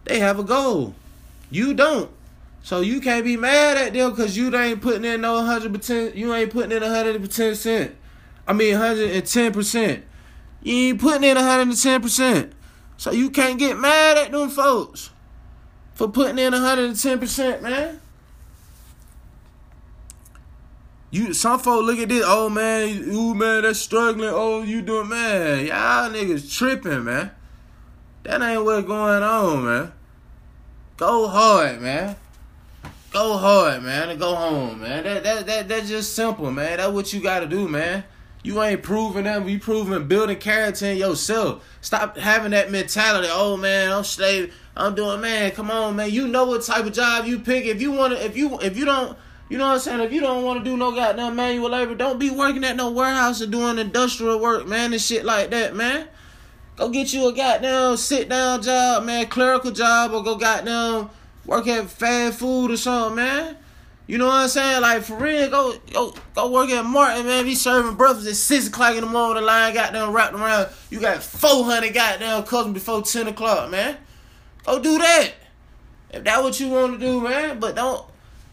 They 0.05 0.21
have 0.21 0.38
a 0.38 0.45
goal. 0.45 0.95
You 1.50 1.75
don't. 1.75 2.12
So 2.62 2.81
you 2.81 3.00
can't 3.00 3.25
be 3.25 3.37
mad 3.37 3.77
at 3.77 3.93
them 3.93 4.11
because 4.11 4.37
you 4.37 4.55
ain't 4.55 4.81
putting 4.81 5.05
in 5.05 5.23
no 5.23 5.45
hundred 5.45 5.75
percent. 5.75 6.15
You 6.15 6.33
ain't 6.33 6.53
putting 6.53 6.71
in 6.71 6.81
hundred 6.81 7.21
percent. 7.21 7.97
I 8.47 8.53
mean 8.53 8.77
hundred 8.77 9.11
and 9.11 9.27
ten 9.27 9.53
percent. 9.53 10.05
You 10.62 10.91
ain't 10.91 11.00
putting 11.00 11.25
in 11.25 11.37
hundred 11.37 11.69
and 11.69 11.83
ten 11.83 12.00
percent. 12.00 12.53
So 12.99 13.11
you 13.11 13.31
can't 13.31 13.59
get 13.59 13.77
mad 13.77 14.17
at 14.17 14.31
them 14.31 14.49
folks 14.49 15.11
for 15.95 16.07
putting 16.07 16.38
in 16.38 16.53
hundred 16.53 16.85
and 16.85 17.00
ten 17.00 17.19
percent, 17.19 17.65
man. 17.65 18.00
You 21.11 21.33
some 21.33 21.59
folks 21.59 21.87
look 21.87 21.99
at 21.99 22.11
this, 22.11 22.25
oh 22.27 22.50
man, 22.50 22.88
you 22.88 23.35
man, 23.35 23.62
that's 23.62 23.79
struggling. 23.79 24.29
Oh, 24.31 24.62
you 24.62 24.83
doing 24.83 25.09
man. 25.09 25.67
Y'all 25.67 26.11
niggas 26.11 26.53
tripping, 26.53 27.05
man. 27.05 27.31
That 28.25 28.43
ain't 28.43 28.65
what's 28.65 28.87
going 28.87 29.23
on, 29.23 29.65
man. 29.65 29.93
Go 30.99 31.29
hard, 31.29 31.81
man. 31.81 32.17
Go 33.11 33.38
hard, 33.38 33.83
man, 33.83 34.11
and 34.11 34.21
go 34.21 34.35
home, 34.35 34.83
man. 34.83 35.05
That 35.05 35.25
that 35.25 35.47
that 35.47 35.69
that's 35.69 35.88
just 35.88 36.15
simple, 36.15 36.50
man. 36.50 36.77
That's 36.77 36.93
what 36.93 37.11
you 37.12 37.23
gotta 37.23 37.47
do, 37.47 37.69
man. 37.69 38.05
You 38.43 38.62
ain't 38.62 38.83
proving 38.83 39.25
them. 39.25 39.49
You 39.49 39.59
proving 39.59 40.07
building 40.09 40.38
character 40.38 40.87
in 40.87 40.99
yourself. 40.99 41.65
Stop 41.81 42.19
having 42.19 42.50
that 42.50 42.71
mentality. 42.71 43.29
Oh 43.31 43.57
man, 43.57 43.93
I'm 43.93 44.05
slave. 44.05 44.55
I'm 44.77 44.95
doing 44.95 45.23
man. 45.23 45.53
Come 45.53 45.71
on, 45.71 45.97
man. 45.97 46.11
You 46.11 46.29
know 46.29 46.45
what 46.45 46.62
type 46.62 46.85
of 46.85 46.93
job 46.93 47.25
you 47.25 47.38
pick. 47.38 47.65
If 47.65 47.81
you 47.81 47.93
wanna, 47.93 48.17
if 48.17 48.37
you 48.37 48.59
if 48.61 48.77
you 48.77 48.85
don't, 48.85 49.17
you 49.49 49.59
know 49.59 49.67
what 49.67 49.75
I'm 49.75 49.81
saying. 49.81 50.00
If 50.00 50.12
you 50.12 50.21
don't 50.21 50.45
want 50.45 50.62
to 50.62 50.71
do 50.71 50.76
no 50.76 50.93
goddamn 50.93 51.37
manual 51.37 51.71
labor, 51.71 51.95
don't 51.95 52.19
be 52.19 52.31
working 52.31 52.64
at 52.64 52.76
no 52.76 52.90
warehouse 52.90 53.40
or 53.40 53.47
doing 53.47 53.78
industrial 53.78 54.40
work, 54.40 54.67
man, 54.67 54.93
and 54.93 55.00
shit 55.00 55.25
like 55.25 55.50
that, 55.50 55.75
man. 55.75 56.09
Go 56.76 56.90
get 56.90 57.12
you 57.12 57.28
a 57.28 57.33
goddamn 57.33 57.97
sit 57.97 58.28
down 58.28 58.62
job, 58.62 59.05
man, 59.05 59.26
clerical 59.26 59.71
job, 59.71 60.12
or 60.12 60.23
go 60.23 60.37
goddamn 60.37 61.11
work 61.45 61.67
at 61.67 61.90
fast 61.90 62.38
food 62.38 62.71
or 62.71 62.76
something, 62.76 63.17
man. 63.17 63.57
You 64.07 64.17
know 64.17 64.26
what 64.26 64.35
I'm 64.35 64.49
saying? 64.49 64.81
Like 64.81 65.02
for 65.02 65.17
real, 65.17 65.51
go 65.51 65.75
go 65.92 66.14
go 66.35 66.51
work 66.51 66.70
at 66.70 66.85
Martin, 66.85 67.27
man. 67.27 67.44
Be 67.44 67.55
serving 67.55 67.96
breakfast 67.96 68.29
at 68.29 68.37
six 68.37 68.68
o'clock 68.68 68.94
in 68.94 69.03
the 69.03 69.11
morning. 69.11 69.42
The 69.42 69.46
line 69.46 69.75
goddamn 69.75 70.12
wrapped 70.12 70.35
around. 70.35 70.68
You 70.88 71.01
got 71.01 71.22
four 71.22 71.64
hundred 71.64 71.92
goddamn 71.92 72.44
customers 72.44 72.75
before 72.75 73.03
ten 73.03 73.29
o'clock, 73.29 73.70
man. 73.70 73.96
Go 74.64 74.81
do 74.81 74.99
that. 74.99 75.33
If 76.11 76.25
that 76.25 76.42
what 76.42 76.59
you 76.59 76.68
want 76.68 76.99
to 76.99 76.99
do, 76.99 77.20
man. 77.20 77.61
But 77.61 77.77
don't. 77.77 78.03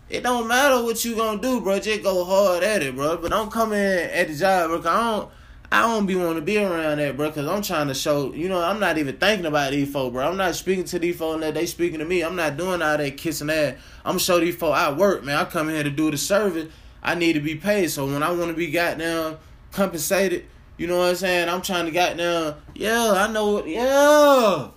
It 0.09 0.21
don't 0.21 0.47
matter 0.47 0.83
what 0.83 1.03
you 1.03 1.15
gonna 1.15 1.41
do, 1.41 1.61
bro. 1.61 1.79
Just 1.79 2.03
go 2.03 2.23
hard 2.23 2.63
at 2.63 2.83
it, 2.83 2.95
bro. 2.95 3.17
But 3.17 3.31
don't 3.31 3.51
come 3.51 3.73
in 3.73 4.09
at 4.09 4.27
the 4.27 4.35
job, 4.35 4.69
bro. 4.69 4.91
I 4.91 5.03
don't. 5.03 5.31
I 5.71 5.81
don't 5.81 6.05
be 6.05 6.15
want 6.15 6.35
to 6.35 6.41
be 6.41 6.57
around 6.57 6.99
that, 6.99 7.17
bro, 7.17 7.29
because 7.29 7.47
I'm 7.47 7.61
trying 7.61 7.87
to 7.87 7.95
show, 7.95 8.31
you 8.33 8.47
know, 8.47 8.61
I'm 8.61 8.79
not 8.79 8.97
even 8.97 9.17
thinking 9.17 9.47
about 9.47 9.71
these 9.71 9.91
folks, 9.91 10.13
bro. 10.13 10.29
I'm 10.29 10.37
not 10.37 10.55
speaking 10.55 10.85
to 10.85 10.99
these 10.99 11.17
folks 11.17 11.41
that 11.41 11.55
they 11.55 11.65
speaking 11.65 11.99
to 11.99 12.05
me. 12.05 12.21
I'm 12.21 12.35
not 12.35 12.55
doing 12.55 12.81
all 12.81 12.97
that 12.97 13.17
kissing 13.17 13.49
ass. 13.49 13.75
I'm 14.05 14.19
show 14.19 14.39
these 14.39 14.55
folks 14.55 14.77
I 14.77 14.93
work, 14.93 15.23
man. 15.23 15.37
I 15.37 15.45
come 15.45 15.69
here 15.69 15.83
to 15.83 15.89
do 15.89 16.11
the 16.11 16.17
service. 16.17 16.71
I 17.01 17.15
need 17.15 17.33
to 17.33 17.39
be 17.39 17.55
paid. 17.55 17.89
So 17.89 18.05
when 18.05 18.23
I 18.23 18.31
want 18.31 18.51
to 18.51 18.53
be 18.53 18.71
goddamn 18.71 19.37
compensated, 19.71 20.45
you 20.77 20.87
know 20.87 20.99
what 20.99 21.09
I'm 21.09 21.15
saying? 21.15 21.49
I'm 21.49 21.61
trying 21.61 21.85
to 21.85 21.91
goddamn, 21.91 22.55
yeah, 22.75 23.11
I 23.11 23.31
know, 23.31 23.65
yeah. 23.65 24.69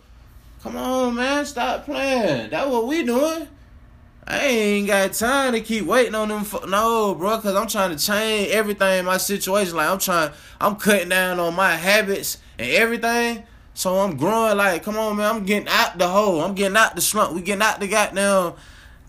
Come 0.62 0.76
on, 0.76 1.14
man, 1.14 1.44
stop 1.44 1.84
playing. 1.84 2.50
That's 2.50 2.68
what 2.68 2.86
we 2.86 3.04
doing. 3.04 3.46
I 4.30 4.44
ain't 4.44 4.86
got 4.86 5.14
time 5.14 5.54
to 5.54 5.60
keep 5.62 5.86
waiting 5.86 6.14
on 6.14 6.28
them. 6.28 6.44
No, 6.68 7.14
bro, 7.14 7.38
cause 7.40 7.56
I'm 7.56 7.66
trying 7.66 7.96
to 7.96 8.06
change 8.06 8.50
everything 8.50 8.98
in 8.98 9.06
my 9.06 9.16
situation. 9.16 9.74
Like 9.74 9.88
I'm 9.88 9.98
trying, 9.98 10.32
I'm 10.60 10.76
cutting 10.76 11.08
down 11.08 11.40
on 11.40 11.54
my 11.54 11.72
habits 11.72 12.36
and 12.58 12.70
everything. 12.70 13.44
So 13.72 14.00
I'm 14.00 14.18
growing. 14.18 14.58
Like, 14.58 14.82
come 14.82 14.98
on, 14.98 15.16
man, 15.16 15.34
I'm 15.34 15.44
getting 15.46 15.68
out 15.68 15.96
the 15.96 16.08
hole. 16.08 16.42
I'm 16.42 16.54
getting 16.54 16.76
out 16.76 16.94
the 16.94 17.00
slump. 17.00 17.34
We 17.34 17.40
getting 17.40 17.62
out 17.62 17.80
the 17.80 17.88
goddamn 17.88 18.52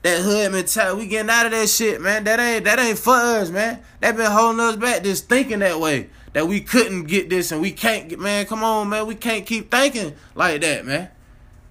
that 0.04 0.22
hood 0.22 0.54
mentality. 0.54 1.02
We 1.02 1.08
getting 1.08 1.30
out 1.30 1.48
of 1.48 1.52
that 1.52 1.68
shit, 1.68 2.00
man. 2.00 2.24
That 2.24 2.40
ain't 2.40 2.64
that 2.64 2.80
ain't 2.80 2.98
for 2.98 3.16
us, 3.16 3.50
man. 3.50 3.82
That 4.00 4.16
been 4.16 4.32
holding 4.32 4.62
us 4.62 4.78
back. 4.78 5.04
Just 5.04 5.28
thinking 5.28 5.60
that 5.60 5.82
way 5.82 6.12
that 6.32 6.48
we 6.48 6.62
couldn't 6.62 7.06
get 7.06 7.30
this 7.30 7.52
and 7.52 7.60
we 7.60 7.72
can't 7.72 8.08
get. 8.08 8.20
Man, 8.20 8.46
come 8.46 8.64
on, 8.64 8.88
man. 8.88 9.06
We 9.06 9.16
can't 9.16 9.46
keep 9.46 9.70
thinking 9.70 10.16
like 10.34 10.62
that, 10.62 10.86
man. 10.86 11.10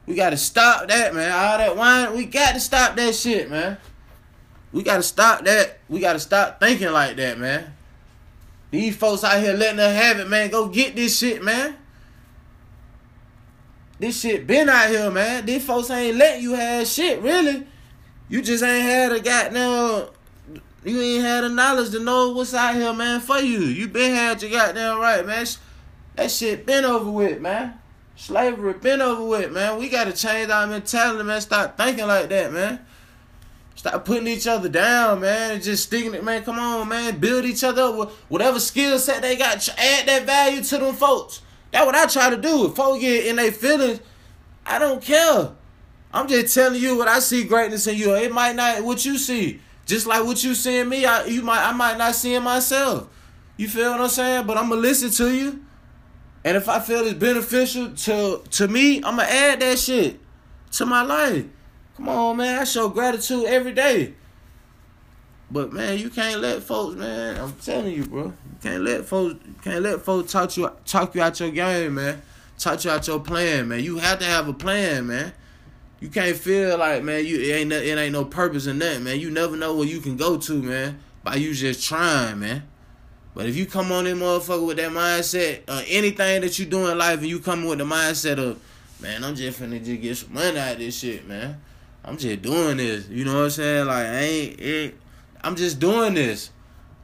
We 0.08 0.14
gotta 0.14 0.38
stop 0.38 0.88
that, 0.88 1.14
man. 1.14 1.30
All 1.30 1.58
that 1.58 1.76
wine, 1.76 2.16
we 2.16 2.24
got 2.24 2.54
to 2.54 2.60
stop 2.60 2.96
that 2.96 3.14
shit, 3.14 3.50
man. 3.50 3.76
We 4.72 4.82
gotta 4.82 5.02
stop 5.02 5.44
that. 5.44 5.80
We 5.86 6.00
gotta 6.00 6.18
stop 6.18 6.60
thinking 6.60 6.90
like 6.92 7.16
that, 7.16 7.38
man. 7.38 7.74
These 8.70 8.96
folks 8.96 9.22
out 9.22 9.42
here 9.42 9.52
letting 9.52 9.80
us 9.80 9.94
have 9.94 10.18
it, 10.18 10.26
man. 10.26 10.48
Go 10.48 10.68
get 10.68 10.96
this 10.96 11.18
shit, 11.18 11.44
man. 11.44 11.76
This 13.98 14.18
shit 14.18 14.46
been 14.46 14.70
out 14.70 14.88
here, 14.88 15.10
man. 15.10 15.44
These 15.44 15.66
folks 15.66 15.90
ain't 15.90 16.16
letting 16.16 16.42
you 16.42 16.54
have 16.54 16.86
shit, 16.86 17.20
really. 17.20 17.66
You 18.30 18.40
just 18.40 18.64
ain't 18.64 18.84
had 18.84 19.12
a 19.12 19.20
goddamn. 19.20 20.08
You 20.84 21.00
ain't 21.02 21.24
had 21.24 21.44
the 21.44 21.50
knowledge 21.50 21.90
to 21.90 22.00
know 22.00 22.32
what's 22.32 22.54
out 22.54 22.74
here, 22.74 22.94
man, 22.94 23.20
for 23.20 23.40
you. 23.40 23.58
You 23.60 23.88
been 23.88 24.14
had 24.14 24.40
your 24.40 24.52
goddamn 24.52 25.00
right, 25.00 25.26
man. 25.26 25.46
That 26.16 26.30
shit 26.30 26.64
been 26.64 26.86
over 26.86 27.10
with, 27.10 27.42
man. 27.42 27.78
Slavery 28.18 28.72
been 28.72 29.00
over 29.00 29.24
with, 29.24 29.52
man. 29.52 29.78
We 29.78 29.88
gotta 29.88 30.12
change 30.12 30.50
our 30.50 30.66
mentality, 30.66 31.22
man. 31.22 31.40
Stop 31.40 31.76
thinking 31.76 32.08
like 32.08 32.28
that, 32.30 32.52
man. 32.52 32.80
Stop 33.76 34.04
putting 34.04 34.26
each 34.26 34.48
other 34.48 34.68
down, 34.68 35.20
man. 35.20 35.52
And 35.52 35.62
just 35.62 35.84
sticking 35.84 36.12
it, 36.14 36.24
man. 36.24 36.42
Come 36.42 36.58
on, 36.58 36.88
man. 36.88 37.20
Build 37.20 37.44
each 37.44 37.62
other 37.62 37.82
up 37.82 37.96
with 37.96 38.10
whatever 38.28 38.58
skill 38.58 38.98
set 38.98 39.22
they 39.22 39.36
got. 39.36 39.66
Add 39.78 40.08
that 40.08 40.26
value 40.26 40.64
to 40.64 40.78
them 40.78 40.96
folks. 40.96 41.42
That's 41.70 41.86
what 41.86 41.94
I 41.94 42.06
try 42.06 42.28
to 42.28 42.36
do. 42.36 42.66
If 42.66 42.74
folks 42.74 43.00
get 43.00 43.26
in 43.26 43.36
their 43.36 43.52
feelings, 43.52 44.00
I 44.66 44.80
don't 44.80 45.00
care. 45.00 45.52
I'm 46.12 46.26
just 46.26 46.52
telling 46.52 46.82
you 46.82 46.98
what 46.98 47.06
I 47.06 47.20
see 47.20 47.44
greatness 47.44 47.86
in 47.86 47.96
you. 47.96 48.16
It 48.16 48.32
might 48.32 48.56
not 48.56 48.82
what 48.82 49.04
you 49.04 49.16
see. 49.16 49.60
Just 49.86 50.08
like 50.08 50.24
what 50.24 50.42
you 50.42 50.56
see 50.56 50.78
in 50.78 50.88
me, 50.88 51.04
I 51.04 51.26
you 51.26 51.42
might 51.42 51.64
I 51.64 51.72
might 51.72 51.96
not 51.96 52.16
see 52.16 52.34
in 52.34 52.42
myself. 52.42 53.08
You 53.56 53.68
feel 53.68 53.92
what 53.92 54.00
I'm 54.00 54.08
saying? 54.08 54.44
But 54.48 54.58
I'm 54.58 54.70
gonna 54.70 54.80
listen 54.80 55.10
to 55.12 55.32
you. 55.32 55.64
And 56.48 56.56
if 56.56 56.66
I 56.66 56.80
feel 56.80 57.00
it's 57.00 57.12
beneficial 57.12 57.90
to 57.90 58.42
to 58.52 58.68
me, 58.68 59.02
I'ma 59.02 59.20
add 59.20 59.60
that 59.60 59.78
shit 59.78 60.18
to 60.72 60.86
my 60.86 61.02
life. 61.02 61.44
Come 61.94 62.08
on, 62.08 62.38
man. 62.38 62.60
I 62.60 62.64
show 62.64 62.88
gratitude 62.88 63.44
every 63.44 63.72
day. 63.72 64.14
But 65.50 65.74
man, 65.74 65.98
you 65.98 66.08
can't 66.08 66.40
let 66.40 66.62
folks, 66.62 66.96
man. 66.96 67.38
I'm 67.38 67.52
telling 67.52 67.92
you, 67.92 68.06
bro. 68.06 68.24
You 68.24 68.34
can't 68.62 68.82
let 68.82 69.04
folks, 69.04 69.44
can't 69.60 69.82
let 69.82 70.00
folks 70.00 70.32
talk 70.32 70.56
you 70.56 70.72
talk 70.86 71.14
you 71.14 71.20
out 71.20 71.38
your 71.38 71.50
game, 71.50 71.96
man. 71.96 72.22
Talk 72.58 72.82
you 72.82 72.92
out 72.92 73.06
your 73.06 73.20
plan, 73.20 73.68
man. 73.68 73.84
You 73.84 73.98
have 73.98 74.18
to 74.20 74.24
have 74.24 74.48
a 74.48 74.54
plan, 74.54 75.06
man. 75.08 75.34
You 76.00 76.08
can't 76.08 76.34
feel 76.34 76.78
like, 76.78 77.02
man, 77.02 77.26
you 77.26 77.38
it 77.40 77.56
ain't 77.56 77.72
it 77.74 77.98
ain't 77.98 78.14
no 78.14 78.24
purpose 78.24 78.66
in 78.66 78.78
that, 78.78 79.02
man. 79.02 79.20
You 79.20 79.30
never 79.30 79.54
know 79.54 79.76
where 79.76 79.86
you 79.86 80.00
can 80.00 80.16
go 80.16 80.38
to, 80.38 80.62
man, 80.62 80.98
by 81.22 81.34
you 81.34 81.52
just 81.52 81.86
trying, 81.86 82.40
man. 82.40 82.62
But 83.38 83.46
if 83.46 83.56
you 83.56 83.66
come 83.66 83.92
on 83.92 84.08
in 84.08 84.18
motherfucker 84.18 84.66
with 84.66 84.78
that 84.78 84.90
mindset, 84.90 85.60
uh, 85.68 85.84
anything 85.86 86.40
that 86.40 86.58
you 86.58 86.66
do 86.66 86.88
in 86.88 86.98
life, 86.98 87.20
and 87.20 87.28
you 87.28 87.38
come 87.38 87.66
with 87.66 87.78
the 87.78 87.84
mindset 87.84 88.36
of, 88.36 88.60
man, 89.00 89.22
I'm 89.22 89.36
just 89.36 89.60
finna 89.60 89.78
just 89.78 90.02
get 90.02 90.16
some 90.16 90.34
money 90.34 90.58
out 90.58 90.72
of 90.72 90.78
this 90.80 90.98
shit, 90.98 91.24
man. 91.24 91.60
I'm 92.04 92.16
just 92.16 92.42
doing 92.42 92.78
this. 92.78 93.08
You 93.08 93.24
know 93.24 93.34
what 93.34 93.44
I'm 93.44 93.50
saying? 93.50 93.86
Like 93.86 94.06
I 94.06 94.18
ain't, 94.18 94.60
it, 94.60 94.94
I'm 95.40 95.54
just 95.54 95.78
doing 95.78 96.14
this. 96.14 96.50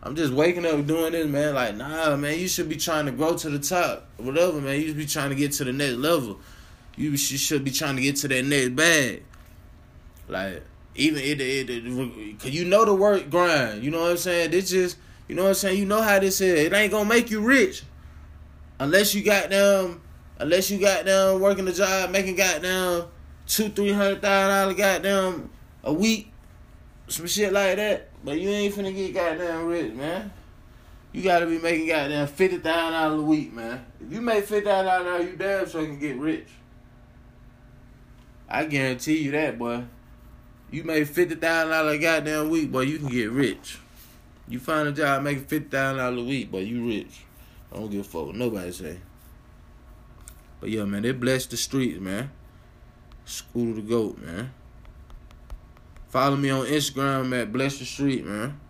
I'm 0.03 0.17
just 0.17 0.33
waking 0.33 0.67
up 0.67 0.85
doing 0.89 1.13
this, 1.13 1.29
man. 1.29 1.55
Like, 1.55 1.77
nah, 1.77 2.17
man, 2.17 2.37
you 2.37 2.49
should 2.49 2.69
be 2.69 2.79
trying 2.79 3.07
to 3.07 3.13
grow 3.13 3.37
to 3.37 3.49
the 3.49 3.61
top. 3.61 4.09
Whatever, 4.17 4.61
man. 4.61 4.81
You 4.81 4.89
should 4.89 4.97
be 4.97 5.07
trying 5.07 5.31
to 5.31 5.37
get 5.37 5.53
to 5.53 5.65
the 5.65 5.73
next 5.73 5.99
level. 5.99 6.41
You 6.97 7.17
should 7.17 7.63
be 7.63 7.71
trying 7.71 7.95
to 7.95 8.03
get 8.03 8.17
to 8.17 8.27
that 8.27 8.45
next 8.45 8.71
bag. 8.71 9.23
Like, 10.27 10.65
even 10.97 11.23
it, 11.23 11.41
it, 11.41 11.71
it, 11.71 12.41
cause 12.41 12.51
you 12.51 12.65
know 12.65 12.85
the 12.85 12.93
work 12.93 13.31
grind. 13.31 13.85
You 13.85 13.93
know 13.93 14.01
what 14.01 14.11
I'm 14.11 14.17
saying? 14.17 14.51
This 14.51 14.71
just, 14.71 14.97
you 15.29 15.35
know 15.35 15.45
what 15.45 15.49
I'm 15.51 15.55
saying? 15.55 15.79
You 15.79 15.87
know 15.87 16.03
how 16.03 16.19
this 16.19 16.41
is. 16.41 16.59
It 16.61 16.73
ain't 16.73 16.93
gonna 16.93 17.09
make 17.09 17.31
you 17.31 17.41
rich 17.41 17.85
unless 18.79 19.15
you 19.15 19.23
got 19.23 19.51
them, 19.51 20.03
unless 20.39 20.71
you 20.71 20.79
got 20.79 21.05
them 21.05 21.41
working 21.41 21.65
the 21.65 21.73
job, 21.73 22.11
making 22.11 22.37
goddamn 22.37 23.05
two, 23.47 23.69
three 23.69 23.93
hundred 23.93 24.21
thousand 24.21 24.55
dollar 24.55 24.75
goddamn 24.75 25.51
a 25.83 25.93
week, 25.93 26.33
some 27.09 27.27
shit 27.27 27.53
like 27.53 27.77
that. 27.77 28.09
But 28.23 28.39
you 28.41 28.49
ain't 28.51 28.75
finna 28.75 28.95
get 28.95 29.15
goddamn 29.15 29.67
rich, 29.67 29.93
man. 29.93 30.33
You 31.13 31.23
gotta 31.23 31.47
be 31.47 31.59
making 31.59 31.89
goddamn 31.89 32.27
fifty 32.27 32.59
thousand 32.59 32.93
dollars 32.93 33.21
a 33.21 33.25
week, 33.25 33.53
man. 33.53 33.85
If 34.01 34.13
you 34.13 34.21
make 34.21 34.45
fifty 34.45 34.67
thousand 34.67 35.07
dollars, 35.07 35.27
you 35.27 35.37
damn 35.37 35.69
sure 35.69 35.85
can 35.85 35.99
get 35.99 36.17
rich. 36.17 36.49
I 38.49 38.67
guarantee 38.67 39.23
you 39.23 39.31
that, 39.31 39.59
boy. 39.59 39.85
You 40.71 40.85
make 40.85 41.07
fifty 41.07 41.35
thousand 41.35 41.71
dollars 41.71 41.95
a 41.95 41.99
goddamn 41.99 42.51
week, 42.51 42.71
boy, 42.71 42.81
you 42.81 42.99
can 42.99 43.09
get 43.09 43.31
rich. 43.31 43.79
You 44.49 44.59
find 44.59 44.89
a 44.89 44.93
job 44.93 45.23
making 45.23 45.45
fifty 45.45 45.69
thousand 45.69 45.99
dollars 45.99 46.21
a 46.21 46.25
week, 46.25 46.51
but 46.51 46.67
you 46.67 46.87
rich. 46.87 47.25
I 47.73 47.77
don't 47.77 47.91
give 47.91 48.01
a 48.01 48.05
fuck 48.05 48.27
what 48.27 48.37
nobody 48.37 48.73
say. 48.73 48.99
But 50.61 50.71
yeah, 50.71 50.85
man, 50.85 51.03
they 51.03 51.13
bless 51.13 51.47
the 51.47 51.57
streets, 51.57 52.01
man. 52.01 52.31
School 53.25 53.75
the 53.75 53.81
goat, 53.81 54.19
man. 54.19 54.53
Follow 56.09 56.37
me 56.37 56.51
on 56.51 56.67
Instagram 56.67 57.37
at 57.41 57.53
Bless 57.53 57.79
the 57.79 57.85
Street, 57.85 58.25
man. 58.25 58.61